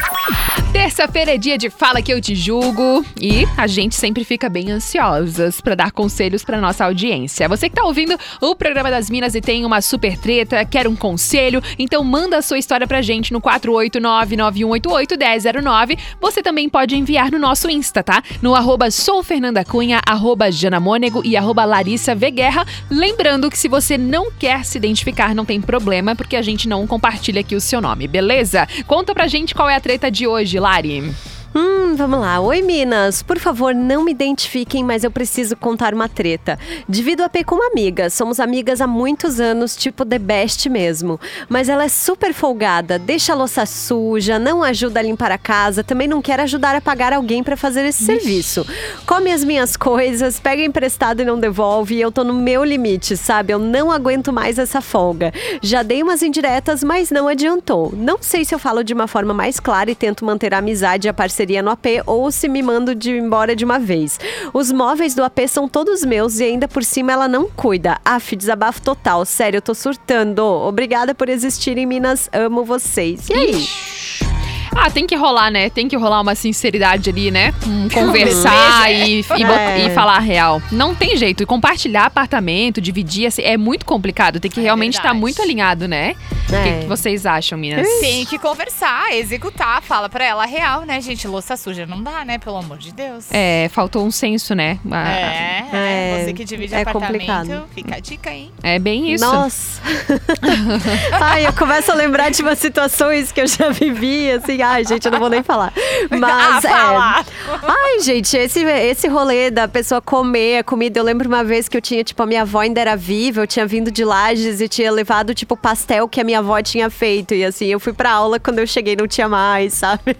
Terça-feira 0.73 1.33
é 1.33 1.37
dia 1.37 1.57
de 1.57 1.69
Fala 1.69 2.01
que 2.01 2.11
eu 2.11 2.19
te 2.19 2.35
julgo 2.35 3.05
e 3.19 3.47
a 3.55 3.67
gente 3.67 3.95
sempre 3.95 4.25
fica 4.25 4.49
bem 4.49 4.69
ansiosas 4.69 5.61
para 5.61 5.75
dar 5.75 5.91
conselhos 5.91 6.43
para 6.43 6.59
nossa 6.59 6.83
audiência. 6.83 7.47
Você 7.47 7.69
que 7.69 7.75
tá 7.75 7.85
ouvindo 7.85 8.19
o 8.41 8.53
programa 8.53 8.91
das 8.91 9.09
Minas 9.09 9.33
e 9.35 9.39
tem 9.39 9.63
uma 9.63 9.79
super 9.79 10.17
treta, 10.17 10.65
quer 10.65 10.85
um 10.85 10.95
conselho, 10.95 11.63
então 11.79 12.03
manda 12.03 12.39
a 12.39 12.41
sua 12.41 12.57
história 12.57 12.85
pra 12.85 13.01
gente 13.01 13.31
no 13.31 13.39
48991881009. 13.39 15.97
Você 16.19 16.43
também 16.43 16.67
pode 16.67 16.97
enviar 16.97 17.31
no 17.31 17.39
nosso 17.39 17.69
Insta, 17.69 18.03
tá? 18.03 18.21
No 18.41 18.53
arroba 18.53 18.91
soufernandacunha, 18.91 20.01
arroba 20.05 20.51
janamônego 20.51 21.21
e 21.23 21.37
arroba 21.37 21.63
Larissa 21.63 22.13
V. 22.13 22.31
Guerra. 22.31 22.65
Lembrando 23.07 23.51
que 23.51 23.57
se 23.57 23.67
você 23.67 23.99
não 23.99 24.31
quer 24.31 24.65
se 24.65 24.79
identificar, 24.79 25.35
não 25.35 25.45
tem 25.45 25.61
problema, 25.61 26.15
porque 26.15 26.35
a 26.35 26.41
gente 26.41 26.67
não 26.67 26.87
compartilha 26.87 27.41
aqui 27.41 27.55
o 27.55 27.61
seu 27.61 27.79
nome, 27.79 28.07
beleza? 28.07 28.67
Conta 28.87 29.13
pra 29.13 29.27
gente 29.27 29.53
qual 29.53 29.69
é 29.69 29.75
a 29.75 29.79
treta 29.79 30.09
de 30.09 30.25
hoje, 30.25 30.59
Lari. 30.59 31.13
Hum, 31.57 31.95
vamos 31.95 32.19
lá. 32.19 32.37
Oi, 32.41 32.61
Minas. 32.61 33.23
Por 33.23 33.39
favor, 33.39 33.73
não 33.73 34.03
me 34.03 34.11
identifiquem, 34.11 34.83
mas 34.83 35.05
eu 35.05 35.09
preciso 35.09 35.55
contar 35.55 35.93
uma 35.93 36.09
treta. 36.09 36.59
Divido 36.87 37.23
a 37.23 37.29
P 37.29 37.45
com 37.45 37.55
uma 37.55 37.67
amiga. 37.67 38.09
Somos 38.09 38.41
amigas 38.41 38.81
há 38.81 38.87
muitos 38.87 39.39
anos, 39.39 39.73
tipo 39.73 40.03
the 40.03 40.19
best 40.19 40.69
mesmo. 40.69 41.17
Mas 41.47 41.69
ela 41.69 41.85
é 41.85 41.87
super 41.87 42.33
folgada, 42.33 42.99
deixa 42.99 43.31
a 43.31 43.35
louça 43.37 43.65
suja, 43.65 44.37
não 44.37 44.61
ajuda 44.61 44.99
a 44.99 45.03
limpar 45.03 45.31
a 45.31 45.37
casa, 45.37 45.81
também 45.81 46.09
não 46.09 46.21
quer 46.21 46.41
ajudar 46.41 46.75
a 46.75 46.81
pagar 46.81 47.13
alguém 47.13 47.41
pra 47.41 47.55
fazer 47.55 47.85
esse 47.85 48.03
serviço. 48.03 48.65
Come 49.05 49.31
as 49.31 49.45
minhas 49.45 49.77
coisas, 49.77 50.37
pega 50.41 50.61
emprestado 50.61 51.21
e 51.21 51.25
não 51.25 51.39
devolve. 51.39 51.95
E 51.95 52.01
eu 52.01 52.11
tô 52.11 52.25
no 52.25 52.33
meu 52.33 52.65
limite, 52.65 53.15
sabe? 53.15 53.53
Eu 53.53 53.59
não 53.59 53.89
aguento 53.89 54.33
mais 54.33 54.59
essa 54.59 54.81
folga. 54.81 55.31
Já 55.61 55.83
dei 55.83 56.03
umas 56.03 56.21
indiretas, 56.21 56.83
mas 56.83 57.11
não 57.11 57.29
adiantou. 57.29 57.93
Não 57.95 58.17
sei 58.19 58.43
se 58.43 58.53
eu 58.53 58.59
falo 58.59 58.83
de 58.83 58.93
uma 58.93 59.07
forma 59.07 59.33
mais 59.33 59.57
clara 59.57 59.89
e 59.89 59.95
tento 59.95 60.25
manter 60.25 60.53
a 60.53 60.57
amizade 60.57 61.07
e 61.07 61.09
a 61.09 61.13
parceria 61.13 61.44
no 61.61 61.69
AP 61.69 61.85
ou 62.05 62.31
se 62.31 62.47
me 62.47 62.61
mando 62.61 62.95
de 62.95 63.11
embora 63.11 63.55
de 63.55 63.63
uma 63.63 63.79
vez. 63.79 64.19
Os 64.53 64.71
móveis 64.71 65.15
do 65.15 65.23
AP 65.23 65.47
são 65.47 65.67
todos 65.67 66.03
meus 66.03 66.39
e 66.39 66.43
ainda 66.43 66.67
por 66.67 66.83
cima 66.83 67.11
ela 67.11 67.27
não 67.27 67.49
cuida. 67.49 67.97
Af, 68.03 68.35
desabafo 68.35 68.81
total. 68.81 69.25
Sério, 69.25 69.57
eu 69.57 69.61
tô 69.61 69.73
surtando. 69.73 70.43
Obrigada 70.43 71.15
por 71.15 71.29
existirem, 71.29 71.85
Minas. 71.85 72.29
Amo 72.33 72.63
vocês. 72.63 73.29
E 73.29 73.33
aí? 73.33 74.34
Ah, 74.77 74.89
tem 74.91 75.07
que 75.07 75.15
rolar, 75.15 75.49
né? 75.49 75.69
Tem 75.69 75.87
que 75.87 75.95
rolar 75.95 76.21
uma 76.21 76.35
sinceridade 76.35 77.09
ali, 77.09 77.31
né? 77.31 77.53
Hum, 77.65 77.87
conversar 77.93 78.91
e, 78.91 79.21
e, 79.21 79.43
É. 79.43 79.87
e 79.87 79.89
falar 79.91 80.17
a 80.17 80.19
real. 80.19 80.61
Não 80.71 80.93
tem 80.93 81.17
jeito. 81.17 81.41
E 81.41 81.45
compartilhar 81.45 82.05
apartamento, 82.05 82.79
dividir, 82.81 83.25
assim, 83.27 83.41
é 83.41 83.57
muito 83.57 83.85
complicado. 83.85 84.39
Tem 84.39 84.51
que 84.51 84.59
realmente 84.61 84.93
estar 84.93 85.03
verdade. 85.03 85.21
muito 85.21 85.41
alinhado, 85.41 85.87
né? 85.87 86.15
O 86.43 86.47
que, 86.47 86.55
É. 86.55 86.79
que 86.81 86.85
vocês 86.85 87.25
acham, 87.25 87.57
Minas? 87.57 87.87
Tem 87.99 88.25
que 88.25 88.37
conversar, 88.37 89.11
executar, 89.15 89.81
fala 89.81 90.07
pra 90.09 90.23
ela 90.25 90.43
a 90.43 90.45
real, 90.45 90.81
né, 90.83 91.01
gente? 91.01 91.27
Louça 91.27 91.57
suja 91.57 91.85
não 91.87 92.03
dá, 92.03 92.23
né? 92.23 92.37
Pelo 92.37 92.57
amor 92.57 92.77
de 92.77 92.91
Deus. 92.93 93.25
É, 93.31 93.69
faltou 93.73 94.05
um 94.05 94.11
senso, 94.11 94.53
né? 94.53 94.77
Ah, 94.91 95.09
É, 95.09 95.65
É, 95.71 96.23
você 96.25 96.33
que 96.33 96.45
divide 96.45 96.75
é 96.75 96.81
apartamento, 96.81 97.11
complicado. 97.25 97.63
fica 97.73 97.95
a 97.95 97.99
dica, 97.99 98.29
hein? 98.31 98.51
É 98.61 98.77
bem 98.77 99.11
isso. 99.11 99.25
Nossa. 99.25 99.81
ai, 101.13 101.47
eu 101.47 101.53
começo 101.53 101.91
a 101.91 101.95
lembrar 101.95 102.29
de 102.29 102.41
umas 102.41 102.59
situações 102.59 103.31
que 103.31 103.41
eu 103.41 103.47
já 103.47 103.69
vivi, 103.69 104.29
assim. 104.31 104.61
Ai, 104.65 104.85
gente, 104.85 105.05
eu 105.05 105.11
não 105.11 105.19
vou 105.19 105.29
nem 105.29 105.43
falar. 105.43 105.73
Mas, 106.09 106.65
ah, 106.65 107.23
é. 107.23 107.67
Ai, 107.67 107.99
gente, 108.01 108.35
esse, 108.37 108.63
esse 108.63 109.07
rolê 109.07 109.51
da 109.51 109.67
pessoa 109.67 110.01
comer 110.01 110.59
a 110.59 110.63
comida. 110.63 110.99
Eu 110.99 111.03
lembro 111.03 111.27
uma 111.27 111.43
vez 111.43 111.67
que 111.67 111.77
eu 111.77 111.81
tinha, 111.81 112.03
tipo, 112.03 112.21
a 112.21 112.25
minha 112.25 112.41
avó 112.41 112.59
ainda 112.59 112.81
era 112.81 112.95
viva, 112.95 113.41
eu 113.41 113.47
tinha 113.47 113.65
vindo 113.65 113.91
de 113.91 114.03
Lages 114.03 114.61
e 114.61 114.67
tinha 114.67 114.91
levado, 114.91 115.33
tipo, 115.33 115.55
pastel 115.55 116.07
que 116.07 116.19
a 116.19 116.23
minha 116.23 116.39
avó 116.39 116.61
tinha 116.61 116.89
feito. 116.89 117.33
E 117.33 117.43
assim, 117.43 117.67
eu 117.67 117.79
fui 117.79 117.93
pra 117.93 118.11
aula, 118.11 118.39
quando 118.39 118.59
eu 118.59 118.67
cheguei 118.67 118.95
não 118.95 119.07
tinha 119.07 119.29
mais, 119.29 119.73
sabe? 119.85 120.17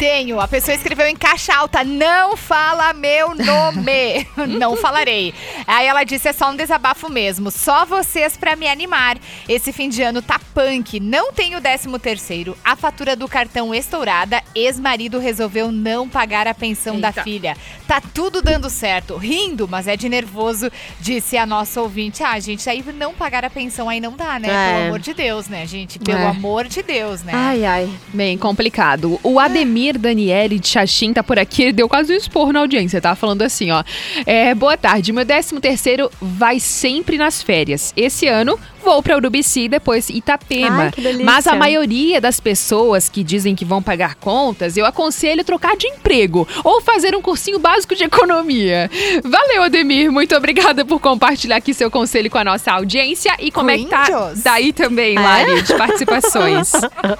Tenho. 0.00 0.40
A 0.40 0.48
pessoa 0.48 0.74
escreveu 0.74 1.06
em 1.06 1.14
caixa 1.14 1.54
alta: 1.54 1.84
não 1.84 2.34
fala 2.38 2.94
meu 2.94 3.34
nome. 3.34 4.26
não 4.58 4.74
falarei. 4.74 5.34
Aí 5.66 5.86
ela 5.86 6.04
disse: 6.04 6.26
é 6.26 6.32
só 6.32 6.50
um 6.50 6.56
desabafo 6.56 7.10
mesmo. 7.10 7.50
Só 7.50 7.84
vocês 7.84 8.34
pra 8.34 8.56
me 8.56 8.66
animar. 8.66 9.18
Esse 9.46 9.74
fim 9.74 9.90
de 9.90 10.00
ano 10.02 10.22
tá 10.22 10.40
punk. 10.54 10.98
Não 10.98 11.34
tenho 11.34 11.60
décimo 11.60 11.98
terceiro. 11.98 12.56
A 12.64 12.74
fatura 12.76 13.14
do 13.14 13.28
cartão 13.28 13.74
estourada. 13.74 14.42
Ex-marido 14.54 15.18
resolveu 15.18 15.70
não 15.70 16.08
pagar 16.08 16.48
a 16.48 16.54
pensão 16.54 16.98
da 16.98 17.08
Eita. 17.08 17.22
filha. 17.22 17.56
Tá 17.86 18.00
tudo 18.00 18.40
dando 18.40 18.70
certo. 18.70 19.18
Rindo, 19.18 19.68
mas 19.68 19.86
é 19.86 19.98
de 19.98 20.08
nervoso, 20.08 20.70
disse 20.98 21.36
a 21.36 21.44
nossa 21.44 21.78
ouvinte. 21.82 22.22
Ah, 22.22 22.40
gente, 22.40 22.70
aí 22.70 22.82
não 22.94 23.12
pagar 23.12 23.44
a 23.44 23.50
pensão 23.50 23.86
aí 23.86 24.00
não 24.00 24.12
dá, 24.16 24.38
né? 24.38 24.48
É. 24.48 24.72
Pelo 24.72 24.86
amor 24.86 24.98
de 25.00 25.12
Deus, 25.12 25.46
né, 25.48 25.66
gente? 25.66 25.98
Pelo 25.98 26.20
É. 26.20 26.26
amor 26.26 26.66
de 26.66 26.82
Deus, 26.82 27.22
né? 27.22 27.32
Ai, 27.34 27.66
ai. 27.66 27.90
Bem 28.14 28.38
complicado. 28.38 29.20
O 29.22 29.38
Ademir 29.38 29.89
Ademir 29.90 29.98
Daniele 29.98 30.58
de 30.58 30.68
Xaxim 30.68 31.12
tá 31.12 31.22
por 31.22 31.38
aqui, 31.38 31.62
ele 31.62 31.72
deu 31.72 31.88
quase 31.88 32.12
um 32.12 32.16
esporro 32.16 32.52
na 32.52 32.60
audiência, 32.60 33.00
tá? 33.00 33.14
Falando 33.14 33.42
assim, 33.42 33.70
ó. 33.70 33.82
É, 34.24 34.54
boa 34.54 34.76
tarde, 34.76 35.12
meu 35.12 35.26
13 35.26 35.60
terceiro 35.60 36.10
vai 36.20 36.60
sempre 36.60 37.16
nas 37.16 37.42
férias. 37.42 37.92
Esse 37.96 38.26
ano 38.26 38.58
vou 38.82 39.02
pra 39.02 39.16
Urubici 39.16 39.62
e 39.62 39.68
depois 39.68 40.08
Itapema. 40.08 40.92
Ai. 40.96 41.22
Mas 41.22 41.46
a 41.46 41.54
maioria 41.54 42.20
das 42.20 42.40
pessoas 42.40 43.08
que 43.08 43.22
dizem 43.22 43.54
que 43.54 43.64
vão 43.64 43.82
pagar 43.82 44.14
contas, 44.16 44.76
eu 44.76 44.84
aconselho 44.86 45.44
trocar 45.44 45.76
de 45.76 45.86
emprego 45.86 46.46
ou 46.64 46.80
fazer 46.80 47.14
um 47.14 47.22
cursinho 47.22 47.58
básico 47.58 47.94
de 47.94 48.04
economia. 48.04 48.90
Valeu, 49.24 49.62
Ademir. 49.62 50.10
Muito 50.10 50.34
obrigada 50.36 50.84
por 50.84 51.00
compartilhar 51.00 51.56
aqui 51.56 51.72
seu 51.74 51.90
conselho 51.90 52.30
com 52.30 52.38
a 52.38 52.44
nossa 52.44 52.72
audiência. 52.72 53.34
E 53.38 53.50
como 53.50 53.70
é 53.70 53.78
que 53.78 53.86
tá 53.86 54.32
daí 54.36 54.72
também, 54.72 55.16
Lari, 55.16 55.62
de 55.62 55.74
participações? 55.74 56.72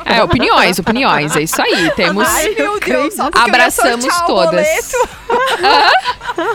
É, 0.04 0.22
opiniões, 0.22 0.78
opiniões. 0.78 1.36
É 1.36 1.42
isso 1.42 1.60
aí. 1.60 1.90
Temos. 1.92 2.26
Ai, 2.28 2.54
meu 2.54 2.80
Deus, 2.80 3.14
Abraçamos 3.18 4.20
todas. 4.26 4.66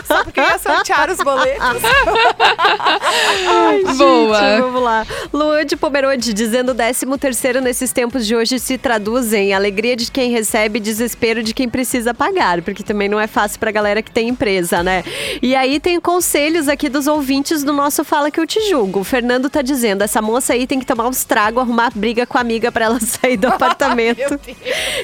Só 0.06 0.24
porque 0.24 0.40
ia 0.40 0.58
sortear 0.58 1.10
os 1.10 1.18
boletos. 1.18 1.82
Ai, 3.48 3.82
Boa. 3.96 4.40
Gente, 4.40 4.60
vamos 4.60 4.82
lá. 4.82 5.06
Luan 5.32 5.64
de 5.64 5.76
Pomerode 5.76 6.32
dizendo 6.32 6.74
13 6.74 7.06
terceiro 7.18 7.60
nesses 7.60 7.92
tempos 7.92 8.26
de 8.26 8.34
hoje 8.36 8.58
se 8.58 8.78
traduz 8.78 9.32
em 9.32 9.54
alegria 9.54 9.96
de 9.96 10.10
quem 10.10 10.30
recebe, 10.30 10.80
desespero 10.80 11.42
de 11.42 11.54
quem 11.54 11.68
precisa 11.68 12.12
pagar, 12.14 12.62
porque 12.62 12.82
também 12.82 13.08
não 13.08 13.18
é 13.18 13.26
fácil 13.26 13.58
pra 13.58 13.70
galera 13.70 14.02
que 14.02 14.10
tem 14.10 14.28
empresa, 14.28 14.82
né? 14.82 15.04
E 15.42 15.54
aí 15.54 15.80
tem 15.80 16.00
conselhos 16.00 16.68
aqui 16.68 16.88
dos 16.88 17.06
ouvintes 17.06 17.62
do 17.62 17.72
nosso 17.72 18.04
Fala 18.04 18.30
Que 18.30 18.40
Eu 18.40 18.46
Te 18.46 18.60
Julgo. 18.68 19.00
O 19.00 19.04
Fernando 19.04 19.48
tá 19.50 19.62
dizendo, 19.62 20.02
essa 20.02 20.22
moça 20.22 20.52
aí 20.52 20.66
tem 20.66 20.78
que 20.78 20.86
tomar 20.86 21.06
uns 21.06 21.24
tragos, 21.24 21.62
arrumar 21.62 21.90
briga 21.94 22.26
com 22.26 22.38
a 22.38 22.40
amiga 22.40 22.70
pra 22.70 22.86
ela 22.86 23.00
sair 23.00 23.36
do 23.36 23.48
apartamento. 23.48 24.38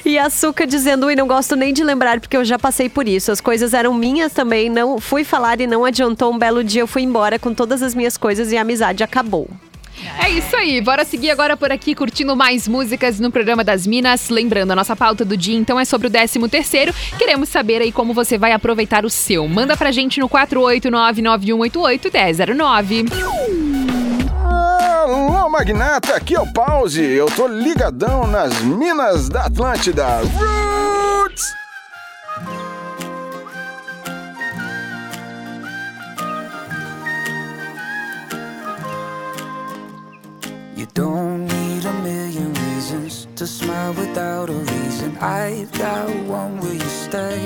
E 0.05 0.17
a 0.17 0.25
Açúcar 0.25 0.65
dizendo, 0.65 1.07
ui, 1.07 1.15
não 1.15 1.27
gosto 1.27 1.55
nem 1.55 1.73
de 1.73 1.83
lembrar 1.83 2.19
porque 2.19 2.35
eu 2.35 2.43
já 2.45 2.57
passei 2.57 2.89
por 2.89 3.07
isso. 3.07 3.31
As 3.31 3.41
coisas 3.41 3.73
eram 3.73 3.93
minhas 3.93 4.33
também, 4.33 4.69
não 4.73 4.99
fui 4.99 5.23
falar 5.23 5.61
e 5.61 5.67
não 5.67 5.85
adiantou. 5.85 6.33
Um 6.33 6.37
belo 6.37 6.61
dia 6.63 6.81
eu 6.81 6.87
fui 6.87 7.03
embora 7.03 7.39
com 7.39 7.53
todas 7.53 7.81
as 7.81 7.95
minhas 7.95 8.17
coisas 8.17 8.51
e 8.51 8.57
a 8.57 8.61
amizade 8.61 9.03
acabou. 9.03 9.47
É 10.19 10.29
isso 10.29 10.55
aí, 10.55 10.81
bora 10.81 11.05
seguir 11.05 11.29
agora 11.31 11.55
por 11.55 11.71
aqui 11.71 11.95
curtindo 11.95 12.35
mais 12.35 12.67
músicas 12.67 13.19
no 13.19 13.31
programa 13.31 13.63
das 13.63 13.87
Minas. 13.87 14.29
Lembrando, 14.29 14.71
a 14.71 14.75
nossa 14.75 14.95
pauta 14.95 15.23
do 15.23 15.37
dia 15.37 15.55
então 15.57 15.79
é 15.79 15.85
sobre 15.85 16.07
o 16.07 16.09
13 16.09 16.39
terceiro. 16.49 16.93
Queremos 17.17 17.49
saber 17.49 17.81
aí 17.81 17.91
como 17.91 18.13
você 18.13 18.37
vai 18.37 18.51
aproveitar 18.51 19.05
o 19.05 19.09
seu. 19.09 19.47
Manda 19.47 19.77
pra 19.77 19.91
gente 19.91 20.19
no 20.19 20.27
48991881009. 20.29 23.11
Alô, 24.43 25.49
magnata, 25.49 26.15
aqui 26.15 26.35
é 26.35 26.39
o 26.39 26.51
Pause. 26.51 27.03
Eu 27.03 27.27
tô 27.27 27.47
ligadão 27.47 28.27
nas 28.27 28.61
minas 28.61 29.29
da 29.29 29.45
Atlântida. 29.45 30.21
Roots! 30.23 31.62
Don't 40.93 41.47
need 41.47 41.85
a 41.85 41.93
million 42.03 42.53
reasons 42.53 43.27
to 43.35 43.47
smile 43.47 43.93
without 43.93 44.49
a 44.49 44.53
reason. 44.53 45.17
I've 45.17 45.71
got 45.71 46.07
one, 46.25 46.59
will 46.59 46.73
you 46.73 46.79
stay? 46.79 47.39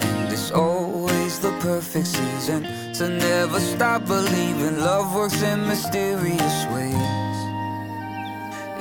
And 0.00 0.32
it's 0.32 0.50
always 0.50 1.38
the 1.38 1.52
perfect 1.60 2.08
season 2.08 2.62
to 2.94 3.08
never 3.08 3.60
stop 3.60 4.06
believing 4.06 4.78
love 4.80 5.14
works 5.14 5.42
in 5.42 5.66
mysterious 5.68 6.66
ways. 6.74 7.38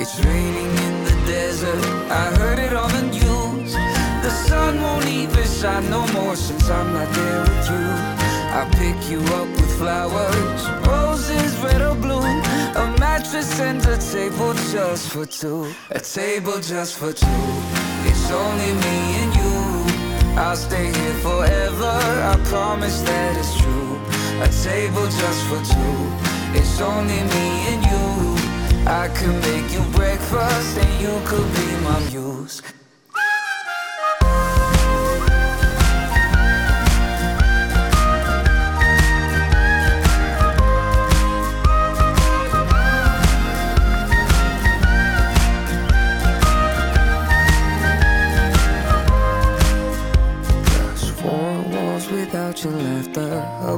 It's 0.02 0.18
raining 0.26 0.72
in 0.88 1.04
the 1.04 1.16
desert, 1.28 1.86
I 2.10 2.26
heard 2.40 2.58
it 2.58 2.74
on 2.74 2.92
the 2.92 3.04
news. 3.04 3.74
The 4.24 4.32
sun 4.32 4.82
won't 4.82 5.06
even 5.06 5.44
shine 5.44 5.88
no 5.92 6.08
more 6.14 6.36
since 6.36 6.68
I'm 6.70 6.92
not 6.94 7.14
there 7.14 7.42
with 7.42 7.70
you. 7.70 8.22
I 8.54 8.68
pick 8.74 9.10
you 9.12 9.20
up 9.36 9.48
with 9.48 9.78
flowers, 9.78 10.88
roses, 10.88 11.56
red 11.60 11.82
or 11.82 11.96
blue. 11.96 12.51
A 12.74 12.88
mattress 13.00 13.60
and 13.60 13.86
a 13.86 13.98
table 13.98 14.54
just 14.72 15.10
for 15.10 15.26
two. 15.26 15.74
A 15.90 16.00
table 16.00 16.58
just 16.62 16.98
for 16.98 17.12
two. 17.12 17.28
It's 18.06 18.32
only 18.32 18.72
me 18.86 18.98
and 19.22 19.36
you. 19.36 20.40
I'll 20.40 20.56
stay 20.56 20.86
here 20.86 21.14
forever. 21.16 21.94
I 22.32 22.40
promise 22.46 23.02
that 23.02 23.38
it's 23.38 23.58
true. 23.60 24.00
A 24.42 24.48
table 24.64 25.04
just 25.04 25.44
for 25.48 25.62
two. 25.74 25.98
It's 26.58 26.80
only 26.80 27.22
me 27.34 27.48
and 27.72 27.84
you. 27.92 28.88
I 28.88 29.10
could 29.10 29.36
make 29.52 29.70
you 29.74 29.84
breakfast 29.92 30.78
and 30.78 31.02
you 31.02 31.20
could 31.26 31.54
be 31.54 31.68
my 31.84 32.00
muse. 32.10 32.62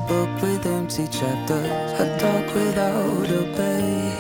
Book 0.08 0.30
with 0.42 0.66
empty 0.66 1.08
chapters, 1.08 2.00
a 2.00 2.18
dog 2.20 2.46
without 2.56 3.30
a 3.30 3.44
bay. 3.58 4.14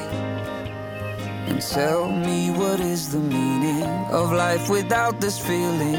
And 1.48 1.62
tell 1.62 2.10
me 2.10 2.52
what 2.52 2.80
is 2.80 3.10
the 3.12 3.20
meaning 3.20 3.84
of 4.12 4.32
life 4.32 4.70
without 4.70 5.20
this 5.20 5.38
feeling? 5.38 5.96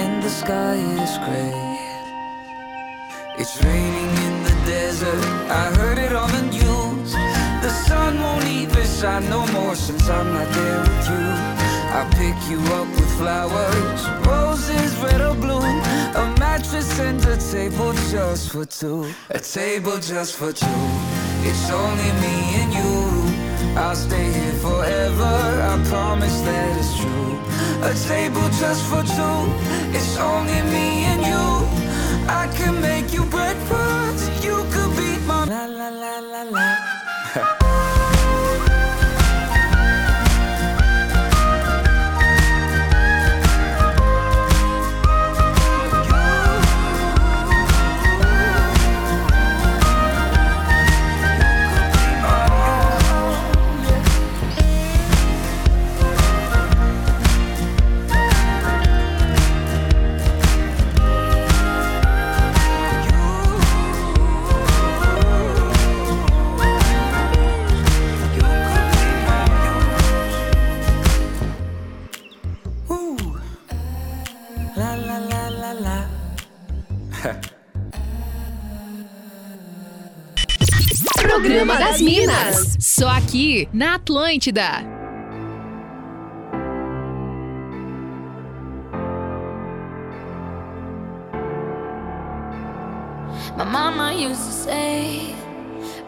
And 0.00 0.22
the 0.22 0.28
sky 0.28 0.74
is 0.74 1.18
gray. 1.24 1.74
It's 3.38 3.62
raining 3.64 4.12
in 4.26 4.34
the 4.44 4.56
desert. 4.66 5.24
I 5.50 5.64
heard 5.78 5.98
it 5.98 6.12
on 6.12 6.30
the 6.30 6.42
news. 6.42 7.12
The 7.64 7.70
sun 7.86 8.20
won't 8.20 8.46
even 8.46 8.86
shine 8.86 9.28
no 9.28 9.46
more 9.48 9.74
since 9.74 10.08
I'm 10.08 10.32
not 10.32 10.48
there 10.52 10.80
with 10.80 11.08
you. 11.10 11.26
I 11.98 12.02
pick 12.18 12.36
you 12.50 12.60
up 12.74 12.88
with 12.88 13.10
flowers, 13.18 14.02
roses, 14.26 14.96
red 15.02 15.20
or 15.20 15.34
blue. 15.34 15.93
Mattress 16.64 16.98
and 16.98 17.24
a 17.26 17.36
table 17.36 17.92
just 18.10 18.50
for 18.50 18.64
two. 18.64 19.12
A 19.28 19.38
table 19.38 19.98
just 19.98 20.34
for 20.36 20.50
two. 20.50 20.66
It's 21.42 21.70
only 21.70 22.10
me 22.24 22.36
and 22.60 22.72
you. 22.72 23.78
I'll 23.78 23.94
stay 23.94 24.32
here 24.32 24.54
forever. 24.54 25.34
I 25.70 25.84
promise 25.90 26.40
that 26.40 26.78
it's 26.78 26.96
true. 26.96 27.38
A 27.82 27.92
table 28.08 28.48
just 28.58 28.82
for 28.86 29.02
two. 29.02 29.40
It's 29.94 30.16
only 30.16 30.62
me 30.72 31.04
and 31.12 31.22
you. 31.30 31.44
I 32.32 32.48
can 32.56 32.80
make 32.80 33.12
you 33.12 33.24
breakfast. 33.24 34.42
You 34.42 34.64
could 34.72 34.96
be 34.96 35.18
my 35.26 35.44
la 35.44 35.66
la 35.66 35.88
la 35.90 36.18
la 36.20 36.42
la. 36.44 36.83
Programa 81.44 81.76
das 81.76 82.00
Minas. 82.00 82.76
Só 82.80 83.06
aqui 83.06 83.68
na 83.70 83.96
Atlântida. 83.96 84.82
My 93.58 93.64
mama 93.64 94.14
used 94.14 94.46
to 94.46 94.52
say, 94.52 95.34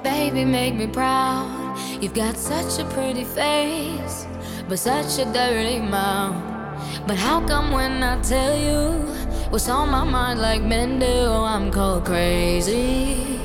Baby, 0.02 0.46
make 0.46 0.74
me 0.74 0.86
proud. 0.86 1.76
You've 2.00 2.14
got 2.14 2.38
such 2.38 2.78
a 2.78 2.86
pretty 2.86 3.24
face, 3.24 4.26
but 4.70 4.78
such 4.78 5.18
a 5.18 5.26
dirty 5.26 5.80
mouth. 5.80 6.34
But 7.06 7.18
how 7.18 7.46
come 7.46 7.72
when 7.72 8.02
I 8.02 8.18
tell 8.22 8.56
you 8.56 9.04
what's 9.50 9.68
on 9.68 9.90
my 9.90 10.04
mind, 10.04 10.40
like 10.40 10.62
men 10.62 10.98
do, 10.98 11.06
I'm 11.06 11.70
called 11.70 12.06
crazy? 12.06 13.36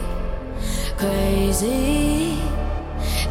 Crazy. 1.01 2.37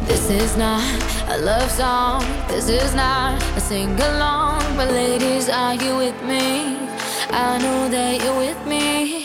This 0.03 0.29
is 0.29 0.57
not 0.57 0.83
a 1.29 1.37
love 1.37 1.71
song, 1.71 2.21
this 2.49 2.67
is 2.67 2.93
not 2.93 3.41
a 3.55 3.61
sing 3.61 3.97
along. 3.97 4.19
long, 4.19 4.75
but 4.75 4.91
ladies, 4.91 5.47
are 5.47 5.75
you 5.75 5.95
with 5.95 6.21
me? 6.23 6.75
I 7.31 7.57
know 7.63 7.87
that 7.87 8.21
you're 8.21 8.37
with 8.37 8.67
me. 8.67 9.20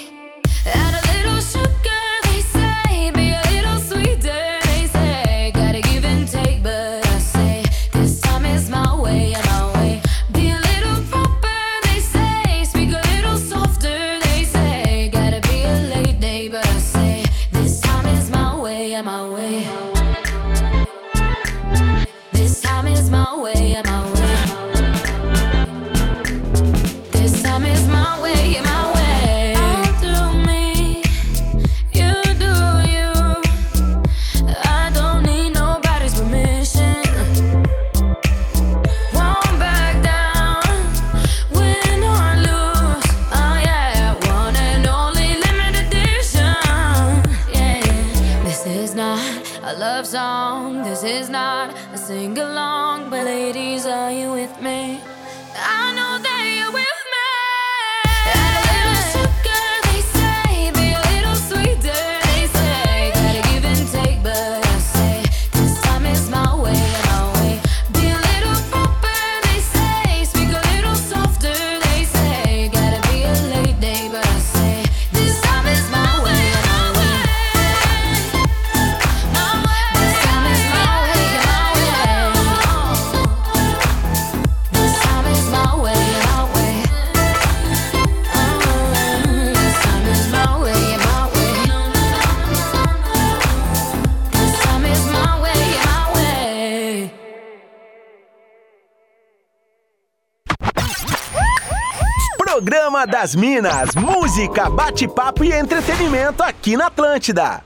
Das 103.07 103.35
Minas, 103.35 103.95
música, 103.95 104.69
bate-papo 104.69 105.45
e 105.45 105.53
entretenimento 105.53 106.43
aqui 106.43 106.77
na 106.77 106.87
Atlântida. 106.87 107.66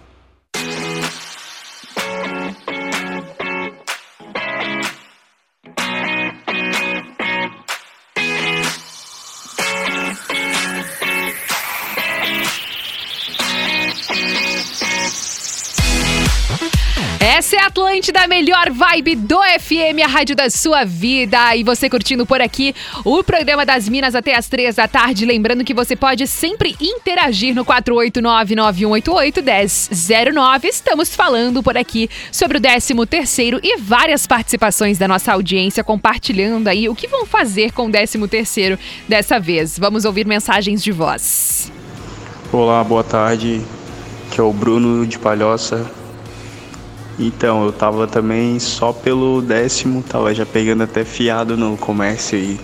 Essa 17.51 17.57
é 17.57 17.65
a 17.65 17.67
Atlântida, 17.67 18.23
a 18.23 18.29
melhor 18.29 18.71
vibe 18.71 19.17
do 19.17 19.37
FM, 19.59 20.05
a 20.05 20.07
rádio 20.07 20.37
da 20.37 20.49
sua 20.49 20.85
vida. 20.85 21.57
E 21.57 21.65
você 21.65 21.91
curtindo 21.91 22.25
por 22.25 22.41
aqui 22.41 22.73
o 23.05 23.25
programa 23.25 23.67
das 23.67 23.89
Minas 23.89 24.15
até 24.15 24.37
as 24.37 24.47
três 24.47 24.77
da 24.77 24.87
tarde. 24.87 25.27
Lembrando 25.27 25.65
que 25.65 25.75
você 25.75 25.97
pode 25.97 26.29
sempre 26.29 26.77
interagir 26.81 27.53
no 27.53 27.65
489-9188-1009. 27.65 30.65
Estamos 30.65 31.17
falando 31.17 31.61
por 31.61 31.77
aqui 31.77 32.09
sobre 32.31 32.59
o 32.59 32.61
13 32.61 32.95
terceiro 33.07 33.59
e 33.65 33.79
várias 33.79 34.29
participações 34.29 34.97
da 34.97 35.09
nossa 35.09 35.33
audiência 35.33 35.83
compartilhando 35.83 36.69
aí 36.69 36.89
o 36.89 36.95
que 36.95 37.09
vão 37.09 37.27
fazer 37.27 37.73
com 37.73 37.89
o 37.89 37.91
13 37.91 38.29
terceiro 38.29 38.79
dessa 39.09 39.41
vez. 39.41 39.77
Vamos 39.77 40.05
ouvir 40.05 40.25
mensagens 40.25 40.85
de 40.85 40.93
voz. 40.93 41.73
Olá, 42.53 42.85
boa 42.85 43.03
tarde. 43.03 43.61
Que 44.31 44.41
é 44.41 44.45
o 44.45 44.53
Bruno 44.53 45.05
de 45.05 45.19
Palhoça. 45.19 45.99
Então, 47.23 47.67
eu 47.67 47.71
tava 47.71 48.07
também 48.07 48.59
só 48.59 48.95
pelo 48.95 49.43
décimo, 49.43 50.03
tava 50.03 50.35
já 50.35 50.47
pegando 50.47 50.85
até 50.85 51.05
fiado 51.05 51.55
no 51.55 51.77
comércio 51.77 52.39
aí. 52.39 52.59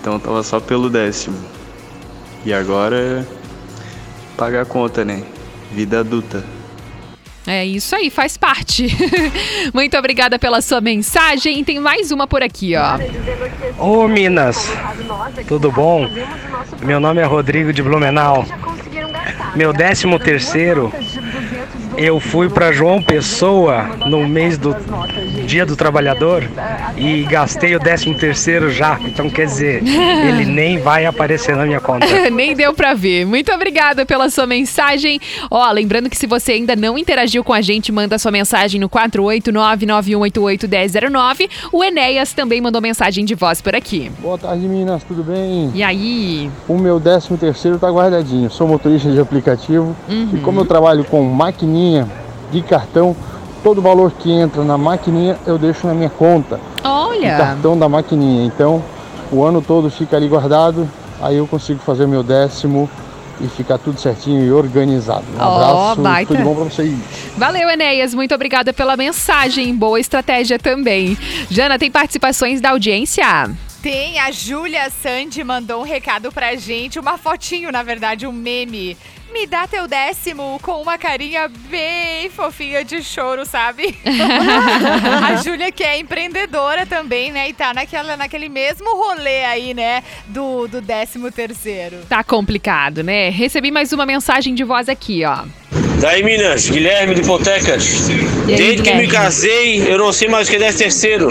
Então, 0.00 0.18
tava 0.18 0.42
só 0.42 0.58
pelo 0.58 0.88
décimo. 0.88 1.36
E 2.42 2.54
agora, 2.54 3.28
pagar 4.34 4.62
a 4.62 4.64
conta, 4.64 5.04
né? 5.04 5.22
Vida 5.70 6.00
adulta. 6.00 6.42
É 7.46 7.66
isso 7.66 7.94
aí, 7.94 8.08
faz 8.08 8.38
parte. 8.38 8.88
Muito 9.74 9.94
obrigada 9.98 10.38
pela 10.38 10.62
sua 10.62 10.80
mensagem. 10.80 11.60
E 11.60 11.64
tem 11.64 11.78
mais 11.78 12.10
uma 12.10 12.26
por 12.26 12.42
aqui, 12.42 12.72
ó. 12.74 12.98
Ô 13.78 14.08
Minas, 14.08 14.70
tudo 15.46 15.70
bom? 15.70 16.08
Meu 16.80 16.98
nome 16.98 17.20
é 17.20 17.24
Rodrigo 17.24 17.74
de 17.74 17.82
Blumenau. 17.82 18.46
Meu 19.54 19.72
décimo 19.72 20.18
terceiro, 20.18 20.90
eu 21.96 22.18
fui 22.18 22.48
para 22.48 22.72
João 22.72 23.00
Pessoa 23.02 23.84
no 24.06 24.26
mês 24.28 24.58
do 24.58 24.74
Dia 25.46 25.64
do 25.64 25.76
Trabalhador 25.76 26.42
e 26.96 27.22
gastei 27.24 27.76
o 27.76 27.78
décimo 27.78 28.16
terceiro 28.16 28.70
já. 28.70 28.98
Então 29.00 29.30
quer 29.30 29.46
dizer, 29.46 29.82
ele 29.86 30.44
nem 30.44 30.78
vai 30.78 31.06
aparecer 31.06 31.56
na 31.56 31.64
minha 31.64 31.80
conta. 31.80 32.06
Nem 32.34 32.54
deu 32.54 32.74
pra 32.74 32.94
ver. 32.94 33.24
Muito 33.24 33.52
obrigada 33.52 34.04
pela 34.04 34.28
sua 34.30 34.46
mensagem. 34.46 35.20
Ó, 35.50 35.70
lembrando 35.70 36.10
que 36.10 36.16
se 36.16 36.26
você 36.26 36.52
ainda 36.52 36.74
não 36.74 36.98
interagiu 36.98 37.44
com 37.44 37.52
a 37.52 37.60
gente, 37.60 37.92
manda 37.92 38.18
sua 38.18 38.32
mensagem 38.32 38.80
no 38.80 38.88
489-9188-1009. 38.88 41.50
O 41.72 41.84
Enéas 41.84 42.32
também 42.32 42.60
mandou 42.60 42.80
mensagem 42.80 43.24
de 43.24 43.34
voz 43.34 43.60
por 43.60 43.74
aqui. 43.74 44.10
Boa 44.20 44.38
tarde, 44.38 44.66
Minas, 44.66 45.02
tudo 45.04 45.22
bem? 45.22 45.70
E 45.74 45.82
aí? 45.82 46.50
O 46.66 46.78
meu 46.78 46.98
13 46.98 47.36
terceiro 47.36 47.78
tá 47.78 47.90
guardadinho. 47.90 48.50
Sou 48.50 48.66
motorista 48.66 49.10
de 49.10 49.20
aplicativo 49.20 49.94
e 50.08 50.38
como 50.38 50.60
eu 50.60 50.64
trabalho 50.64 51.04
com 51.04 51.22
maquininha 51.22 51.83
de 52.50 52.62
cartão, 52.62 53.16
todo 53.62 53.80
valor 53.82 54.12
que 54.12 54.30
entra 54.30 54.62
na 54.62 54.76
maquininha 54.78 55.36
eu 55.46 55.58
deixo 55.58 55.86
na 55.86 55.94
minha 55.94 56.10
conta. 56.10 56.60
Olha! 56.82 57.36
Cartão 57.36 57.78
da 57.78 57.88
maquininha. 57.88 58.44
Então, 58.44 58.82
o 59.32 59.42
ano 59.42 59.62
todo 59.62 59.90
fica 59.90 60.16
ali 60.16 60.28
guardado, 60.28 60.88
aí 61.20 61.36
eu 61.36 61.46
consigo 61.46 61.80
fazer 61.80 62.04
o 62.04 62.08
meu 62.08 62.22
décimo 62.22 62.88
e 63.40 63.48
ficar 63.48 63.78
tudo 63.78 63.98
certinho 63.98 64.44
e 64.44 64.52
organizado. 64.52 65.24
Um 65.36 65.40
Ó, 65.40 65.56
abraço, 65.56 66.00
baita. 66.00 66.34
tudo 66.34 66.44
bom 66.44 66.54
pra 66.54 66.64
vocês. 66.64 66.94
Valeu, 67.36 67.68
Enéas. 67.68 68.14
Muito 68.14 68.34
obrigada 68.34 68.72
pela 68.72 68.96
mensagem. 68.96 69.74
Boa 69.74 69.98
estratégia 69.98 70.58
também. 70.58 71.18
Jana, 71.50 71.78
tem 71.78 71.90
participações 71.90 72.60
da 72.60 72.70
audiência? 72.70 73.24
Tem, 73.82 74.18
a 74.18 74.30
Júlia 74.30 74.88
Sandy 74.88 75.44
mandou 75.44 75.80
um 75.80 75.84
recado 75.84 76.32
pra 76.32 76.54
gente, 76.54 76.98
uma 76.98 77.18
fotinho, 77.18 77.70
na 77.70 77.82
verdade, 77.82 78.26
um 78.26 78.32
meme. 78.32 78.96
Me 79.34 79.46
dá 79.48 79.66
teu 79.66 79.88
décimo 79.88 80.60
com 80.62 80.80
uma 80.80 80.96
carinha 80.96 81.48
bem 81.48 82.30
fofinha 82.30 82.84
de 82.84 83.02
choro, 83.02 83.44
sabe? 83.44 83.98
a 85.28 85.34
Júlia 85.42 85.72
que 85.72 85.82
é 85.82 85.98
empreendedora 85.98 86.86
também, 86.86 87.32
né? 87.32 87.48
E 87.48 87.52
tá 87.52 87.74
naquela, 87.74 88.16
naquele 88.16 88.48
mesmo 88.48 88.94
rolê 88.94 89.44
aí, 89.44 89.74
né? 89.74 90.04
Do, 90.28 90.68
do 90.68 90.80
décimo 90.80 91.32
terceiro. 91.32 91.96
Tá 92.08 92.22
complicado, 92.22 93.02
né? 93.02 93.28
Recebi 93.28 93.72
mais 93.72 93.92
uma 93.92 94.06
mensagem 94.06 94.54
de 94.54 94.62
voz 94.62 94.88
aqui, 94.88 95.24
ó. 95.24 95.44
Daí, 96.00 96.22
Minas, 96.22 96.68
Guilherme 96.68 97.14
de 97.14 97.22
Hipotecas. 97.22 98.08
Desde 98.46 98.82
que 98.82 98.94
me 98.94 99.06
casei, 99.06 99.90
eu 99.90 99.96
não 99.98 100.12
sei 100.12 100.28
mais 100.28 100.46
o 100.46 100.50
que 100.50 100.56
é 100.56 100.60
10 100.60 100.74
terceiro. 100.74 101.28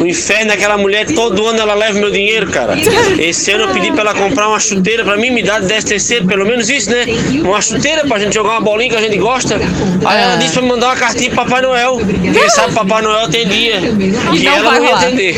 O 0.00 0.06
inferno 0.06 0.52
é 0.52 0.54
aquela 0.54 0.78
mulher, 0.78 1.06
todo 1.06 1.46
ano 1.46 1.60
ela 1.60 1.74
leva 1.74 1.98
meu 1.98 2.10
dinheiro, 2.10 2.50
cara. 2.50 2.74
Esse 3.18 3.52
ano 3.52 3.64
eu 3.64 3.72
pedi 3.74 3.92
pra 3.92 4.00
ela 4.02 4.14
comprar 4.14 4.48
uma 4.48 4.58
chuteira 4.58 5.04
pra 5.04 5.16
mim, 5.16 5.30
me 5.30 5.42
dar 5.42 5.60
10 5.60 5.84
terceiro, 5.84 6.26
pelo 6.26 6.46
menos 6.46 6.70
isso, 6.70 6.90
né? 6.90 7.04
Uma 7.42 7.60
chuteira 7.60 8.06
pra 8.06 8.18
gente 8.18 8.34
jogar 8.34 8.52
uma 8.52 8.60
bolinha 8.60 8.90
que 8.90 8.96
a 8.96 9.00
gente 9.02 9.18
gosta. 9.18 9.56
Aí 10.04 10.22
ela 10.22 10.36
disse 10.36 10.54
pra 10.54 10.62
me 10.62 10.68
mandar 10.68 10.86
uma 10.88 10.96
cartinha 10.96 11.30
pro 11.30 11.44
Papai 11.44 11.62
Noel. 11.62 11.98
Quem 12.32 12.48
sabe 12.50 12.74
Papai 12.74 13.02
Noel 13.02 13.28
tem 13.28 13.46
dia. 13.46 13.76
E 13.78 14.44
não 14.44 14.56
ela 14.56 14.72
não 14.78 14.84
ia 14.84 14.94
atender. 14.96 15.36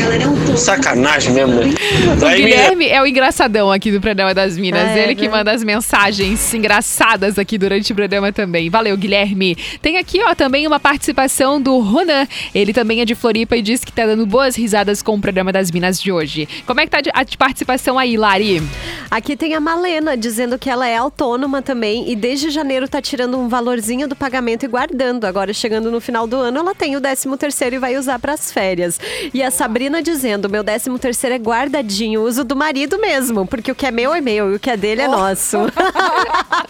Sacanagem 0.55 1.33
mesmo, 1.33 1.55
né? 1.55 1.73
O 2.13 2.15
Daí, 2.19 2.43
Minas. 2.43 2.59
Guilherme 2.59 2.87
é 2.87 3.01
o 3.01 3.05
engraçadão 3.05 3.71
aqui 3.71 3.91
do 3.91 3.99
programa 3.99 4.33
das 4.33 4.57
Minas. 4.57 4.89
É, 4.95 5.03
Ele 5.03 5.15
que 5.15 5.27
né? 5.27 5.29
manda 5.29 5.51
as 5.51 5.63
mensagens 5.63 6.53
engraçadas 6.53 7.37
aqui 7.37 7.57
durante 7.57 7.91
o 7.91 7.95
programa 7.95 8.31
também. 8.31 8.58
Também. 8.59 8.69
Valeu, 8.69 8.97
Guilherme. 8.97 9.55
Tem 9.81 9.97
aqui, 9.97 10.21
ó, 10.21 10.35
também 10.35 10.67
uma 10.67 10.79
participação 10.79 11.61
do 11.61 11.79
Ronan. 11.79 12.27
Ele 12.53 12.73
também 12.73 12.99
é 12.99 13.05
de 13.05 13.15
Floripa 13.15 13.55
e 13.55 13.61
diz 13.61 13.85
que 13.85 13.91
tá 13.91 14.05
dando 14.05 14.25
boas 14.25 14.55
risadas 14.55 15.01
com 15.01 15.15
o 15.15 15.21
programa 15.21 15.51
das 15.51 15.71
Minas 15.71 16.01
de 16.01 16.11
hoje. 16.11 16.47
Como 16.65 16.81
é 16.81 16.85
que 16.85 16.91
tá 16.91 16.99
a 17.13 17.37
participação 17.37 17.97
aí, 17.97 18.17
Lari? 18.17 18.61
Aqui 19.09 19.37
tem 19.37 19.53
a 19.53 19.59
Malena 19.59 20.17
dizendo 20.17 20.59
que 20.59 20.69
ela 20.69 20.87
é 20.87 20.97
autônoma 20.97 21.61
também 21.61 22.11
e 22.11 22.15
desde 22.15 22.49
janeiro 22.49 22.87
tá 22.87 23.01
tirando 23.01 23.37
um 23.37 23.47
valorzinho 23.47 24.07
do 24.07 24.15
pagamento 24.15 24.65
e 24.65 24.67
guardando. 24.67 25.25
Agora, 25.25 25.53
chegando 25.53 25.89
no 25.89 26.01
final 26.01 26.27
do 26.27 26.35
ano, 26.35 26.59
ela 26.59 26.75
tem 26.75 26.95
o 26.95 27.01
13 27.01 27.37
terceiro 27.37 27.75
e 27.75 27.79
vai 27.79 27.97
usar 27.97 28.19
pras 28.19 28.51
férias. 28.51 28.99
E 29.33 29.41
a 29.41 29.51
Sabrina 29.51 30.01
dizendo: 30.01 30.49
meu 30.49 30.63
13 30.63 30.97
terceiro 30.99 31.35
é 31.35 31.39
guardadinho, 31.39 32.23
uso 32.23 32.43
do 32.43 32.55
marido 32.55 32.99
mesmo, 32.99 33.45
porque 33.45 33.71
o 33.71 33.75
que 33.75 33.85
é 33.85 33.91
meu 33.91 34.13
é 34.13 34.19
meu 34.19 34.51
e 34.51 34.55
o 34.55 34.59
que 34.59 34.69
é 34.69 34.75
dele 34.75 35.01
é 35.01 35.07
nosso. 35.07 35.57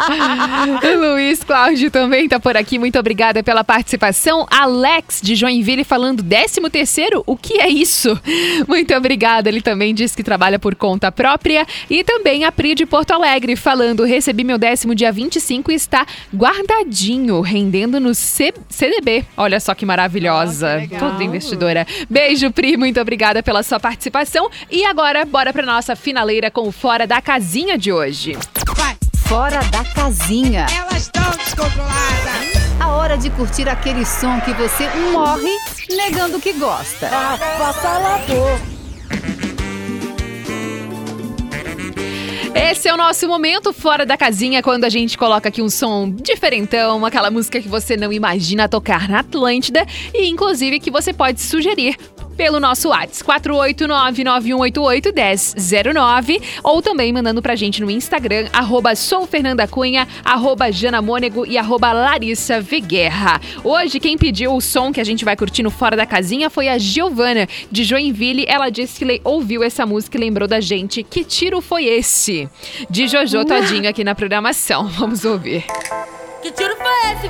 Luiz 0.99 1.43
Cláudio 1.43 1.78
também 1.91 2.27
tá 2.27 2.39
por 2.39 2.57
aqui. 2.57 2.79
Muito 2.79 2.97
obrigada 2.97 3.43
pela 3.43 3.63
participação. 3.63 4.47
Alex 4.49 5.19
de 5.21 5.35
Joinville 5.35 5.83
falando 5.83 6.23
13 6.23 6.67
terceiro, 6.71 7.23
o 7.27 7.37
que 7.37 7.59
é 7.61 7.69
isso? 7.69 8.19
Muito 8.67 8.91
obrigada. 8.95 9.49
Ele 9.49 9.61
também 9.61 9.93
diz 9.93 10.15
que 10.15 10.23
trabalha 10.23 10.57
por 10.57 10.73
conta 10.73 11.11
própria. 11.11 11.67
E 11.87 12.03
também 12.03 12.43
a 12.43 12.51
Pri 12.51 12.73
de 12.73 12.87
Porto 12.87 13.11
Alegre 13.11 13.55
falando: 13.55 14.03
recebi 14.03 14.43
meu 14.43 14.57
décimo 14.57 14.95
dia 14.95 15.11
25 15.11 15.71
e 15.71 15.75
está 15.75 16.07
guardadinho, 16.35 17.41
rendendo 17.41 17.99
no 17.99 18.15
C- 18.15 18.53
CDB. 18.69 19.25
Olha 19.37 19.59
só 19.59 19.75
que 19.75 19.85
maravilhosa. 19.85 20.81
Toda 20.97 21.23
investidora. 21.23 21.85
Beijo, 22.09 22.49
Pri. 22.51 22.77
Muito 22.77 22.99
obrigada 22.99 23.43
pela 23.43 23.61
sua 23.61 23.79
participação. 23.79 24.49
E 24.71 24.85
agora, 24.85 25.25
bora 25.25 25.53
pra 25.53 25.65
nossa 25.65 25.95
finaleira 25.95 26.49
com 26.49 26.67
o 26.67 26.71
Fora 26.71 27.05
da 27.05 27.21
Casinha 27.21 27.77
de 27.77 27.91
hoje. 27.91 28.35
Fora 29.29 29.59
da 29.65 29.83
casinha. 29.83 30.65
Elas 30.75 31.03
estão 31.03 31.29
descontroladas. 31.37 32.79
A 32.79 32.95
hora 32.95 33.15
de 33.15 33.29
curtir 33.29 33.69
aquele 33.69 34.03
som 34.03 34.41
que 34.41 34.51
você 34.55 34.89
morre 35.11 35.55
negando 35.87 36.39
que 36.39 36.51
gosta. 36.53 37.07
Avassalador. 37.07 38.59
Esse 42.55 42.87
é 42.87 42.93
o 42.93 42.97
nosso 42.97 43.27
momento 43.27 43.71
fora 43.71 44.03
da 44.03 44.17
casinha, 44.17 44.63
quando 44.63 44.85
a 44.85 44.89
gente 44.89 45.15
coloca 45.15 45.49
aqui 45.49 45.61
um 45.61 45.69
som 45.69 46.09
diferentão, 46.09 47.05
aquela 47.05 47.29
música 47.29 47.61
que 47.61 47.67
você 47.67 47.95
não 47.95 48.11
imagina 48.11 48.67
tocar 48.67 49.07
na 49.07 49.19
Atlântida 49.19 49.85
e 50.11 50.27
inclusive 50.27 50.79
que 50.79 50.89
você 50.89 51.13
pode 51.13 51.39
sugerir 51.39 51.95
pelo 52.39 52.57
nosso 52.57 52.87
WhatsApp 52.87 53.49
489-9188-1009 53.49 56.41
ou 56.63 56.81
também 56.81 57.11
mandando 57.11 57.41
pra 57.41 57.53
gente 57.53 57.81
no 57.81 57.91
Instagram, 57.91 58.47
arroba 58.53 58.95
soufernandacunha, 58.95 60.07
arroba 60.23 60.71
janamônego 60.71 61.45
e 61.45 61.57
arroba. 61.57 61.89
Hoje, 63.61 63.99
quem 63.99 64.17
pediu 64.17 64.55
o 64.55 64.61
som 64.61 64.93
que 64.93 65.01
a 65.01 65.03
gente 65.03 65.25
vai 65.25 65.35
curtir 65.35 65.63
no 65.63 65.71
Fora 65.71 65.97
da 65.97 66.05
Casinha 66.05 66.49
foi 66.49 66.69
a 66.69 66.77
Giovana, 66.77 67.45
de 67.69 67.83
Joinville. 67.83 68.45
Ela 68.47 68.69
disse 68.69 69.03
que 69.03 69.19
ouviu 69.25 69.61
essa 69.61 69.85
música 69.85 70.17
e 70.17 70.21
lembrou 70.21 70.47
da 70.47 70.61
gente. 70.61 71.03
Que 71.03 71.25
tiro 71.25 71.59
foi 71.59 71.83
esse? 71.85 72.49
De 72.89 73.09
Jojo 73.09 73.43
Todinho 73.43 73.89
aqui 73.89 74.01
na 74.03 74.15
programação. 74.15 74.87
Vamos 74.87 75.25
ouvir. 75.25 75.65
Que 76.41 76.51
tiro 76.51 76.77
foi 76.77 77.11
esse? 77.11 77.29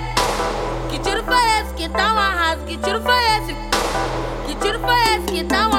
Que 0.91 0.99
tiro 0.99 1.23
foi 1.23 1.33
esse 1.61 1.73
que 1.73 1.89
tá 1.89 2.13
um 2.13 2.17
arraso? 2.17 2.63
Que 2.65 2.77
tiro 2.77 3.01
foi 3.01 3.18
que 5.31 5.43
tá 5.43 5.78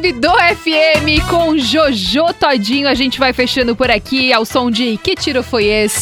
vibe 0.00 0.12
do 0.12 0.30
FM 0.30 1.28
com 1.28 1.58
Jojo 1.58 2.32
Todinho. 2.32 2.88
A 2.88 2.94
gente 2.94 3.18
vai 3.18 3.34
fechando 3.34 3.76
por 3.76 3.90
aqui 3.90 4.32
ao 4.32 4.46
som 4.46 4.70
de 4.70 4.96
Que 4.96 5.14
Tiro 5.14 5.42
Foi 5.42 5.66
Esse? 5.66 5.99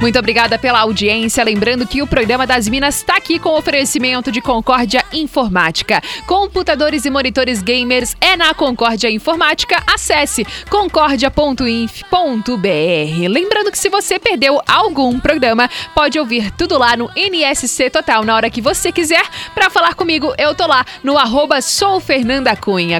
Muito 0.00 0.18
obrigada 0.18 0.58
pela 0.58 0.80
audiência. 0.80 1.44
Lembrando 1.44 1.86
que 1.86 2.02
o 2.02 2.06
programa 2.06 2.46
das 2.46 2.68
Minas 2.68 2.96
está 2.96 3.16
aqui 3.16 3.38
com 3.38 3.56
oferecimento 3.56 4.32
de 4.32 4.40
Concórdia 4.40 5.04
Informática. 5.12 6.02
Computadores 6.26 7.04
e 7.04 7.10
monitores 7.10 7.62
gamers 7.62 8.16
é 8.20 8.36
na 8.36 8.54
Concórdia 8.54 9.10
Informática. 9.10 9.82
Acesse 9.86 10.46
concordia.inf.br. 10.68 13.28
Lembrando 13.28 13.70
que 13.70 13.78
se 13.78 13.88
você 13.88 14.18
perdeu 14.18 14.60
algum 14.66 15.20
programa, 15.20 15.68
pode 15.94 16.18
ouvir 16.18 16.50
tudo 16.52 16.78
lá 16.78 16.96
no 16.96 17.10
NSC 17.14 17.90
Total 17.90 18.24
na 18.24 18.34
hora 18.34 18.50
que 18.50 18.60
você 18.60 18.90
quiser. 18.90 19.22
Para 19.54 19.70
falar 19.70 19.94
comigo, 19.94 20.32
eu 20.38 20.54
tô 20.54 20.66
lá 20.66 20.84
no 21.02 21.18
arroba. 21.18 21.60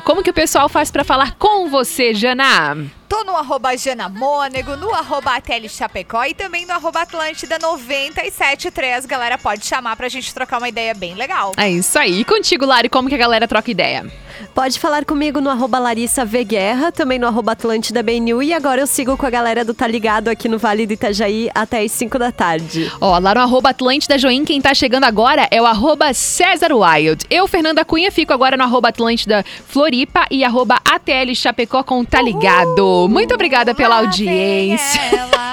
Como 0.04 0.22
que 0.22 0.30
o 0.30 0.34
pessoal 0.34 0.68
faz 0.68 0.90
para 0.90 1.04
falar 1.04 1.34
com 1.36 1.68
você, 1.68 2.14
Jana? 2.14 2.99
Tô 3.10 3.24
no 3.24 3.34
arroba 3.34 3.76
Jana 3.76 4.08
Mônego, 4.08 4.76
no 4.76 4.94
arroba 4.94 5.34
Ateli 5.34 5.68
Chapecó 5.68 6.24
e 6.26 6.32
também 6.32 6.64
no 6.64 6.72
arroba 6.72 7.00
Atlântida 7.02 7.58
973. 7.58 9.04
Galera, 9.04 9.36
pode 9.36 9.66
chamar 9.66 9.96
pra 9.96 10.08
gente 10.08 10.32
trocar 10.32 10.58
uma 10.58 10.68
ideia 10.68 10.94
bem 10.94 11.16
legal. 11.16 11.50
É 11.56 11.68
isso 11.68 11.98
aí. 11.98 12.20
E 12.20 12.24
contigo, 12.24 12.64
Lari, 12.64 12.88
como 12.88 13.08
que 13.08 13.14
a 13.16 13.18
galera 13.18 13.48
troca 13.48 13.68
ideia? 13.68 14.06
Pode 14.54 14.78
falar 14.78 15.04
comigo 15.04 15.40
no 15.40 15.50
arroba 15.50 15.80
Larissa 15.80 16.24
V 16.24 16.44
Guerra, 16.44 16.92
também 16.92 17.18
no 17.18 17.26
arroba 17.26 17.52
Atlântida 17.52 18.00
BNU 18.00 18.44
e 18.44 18.54
agora 18.54 18.80
eu 18.80 18.86
sigo 18.86 19.16
com 19.16 19.26
a 19.26 19.30
galera 19.30 19.64
do 19.64 19.74
Tá 19.74 19.88
Ligado 19.88 20.28
aqui 20.28 20.48
no 20.48 20.56
Vale 20.56 20.86
do 20.86 20.92
Itajaí 20.92 21.50
até 21.52 21.82
as 21.82 21.90
5 21.90 22.16
da 22.16 22.30
tarde. 22.30 22.90
Ó, 23.00 23.18
lá 23.18 23.34
no 23.34 23.40
arroba 23.40 23.70
Atlântida 23.70 24.18
Join, 24.18 24.44
quem 24.44 24.60
tá 24.60 24.72
chegando 24.72 25.04
agora 25.04 25.48
é 25.50 25.60
o 25.60 25.66
arroba 25.66 26.14
César 26.14 26.70
Wild. 26.72 27.26
Eu, 27.28 27.48
Fernanda 27.48 27.84
Cunha, 27.84 28.12
fico 28.12 28.32
agora 28.32 28.56
no 28.56 28.62
arroba 28.62 28.88
Atlântida 28.88 29.44
Floripa 29.66 30.26
e 30.30 30.44
arroba 30.44 30.80
ATL 30.84 31.34
Chapecó 31.34 31.82
com 31.82 32.04
Tá 32.04 32.22
Ligado. 32.22 32.99
Muito 33.08 33.34
obrigada 33.34 33.74
pela 33.74 33.98
audiência. 33.98 35.00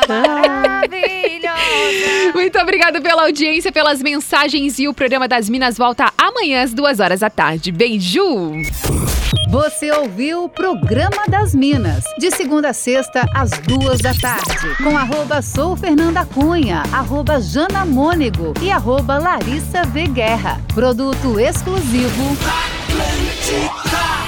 Muito 2.33 2.59
obrigada 2.59 3.01
pela 3.01 3.23
audiência, 3.23 3.71
pelas 3.71 4.01
mensagens 4.01 4.79
e 4.79 4.87
o 4.87 4.93
programa 4.93 5.27
das 5.27 5.49
Minas 5.49 5.77
volta 5.77 6.11
amanhã 6.17 6.63
às 6.63 6.73
duas 6.73 6.99
horas 6.99 7.19
da 7.19 7.29
tarde. 7.29 7.71
Beijo! 7.71 8.53
Você 9.49 9.91
ouviu 9.91 10.43
o 10.43 10.49
Programa 10.49 11.23
das 11.29 11.55
Minas, 11.55 12.03
de 12.19 12.29
segunda 12.31 12.69
a 12.69 12.73
sexta, 12.73 13.25
às 13.33 13.51
duas 13.59 13.99
da 13.99 14.13
tarde, 14.13 14.75
com 14.83 14.97
arroba 14.97 15.41
sou 15.41 15.75
Fernanda 15.75 16.25
Cunha, 16.25 16.83
arroba 16.91 17.39
Jana 17.39 17.85
Mônego 17.85 18.53
e 18.61 18.69
arroba 18.69 19.17
Larissa 19.17 19.83
V 19.83 20.07
Guerra. 20.07 20.61
Produto 20.73 21.39
exclusivo. 21.39 22.37
Atlântica. 22.87 24.26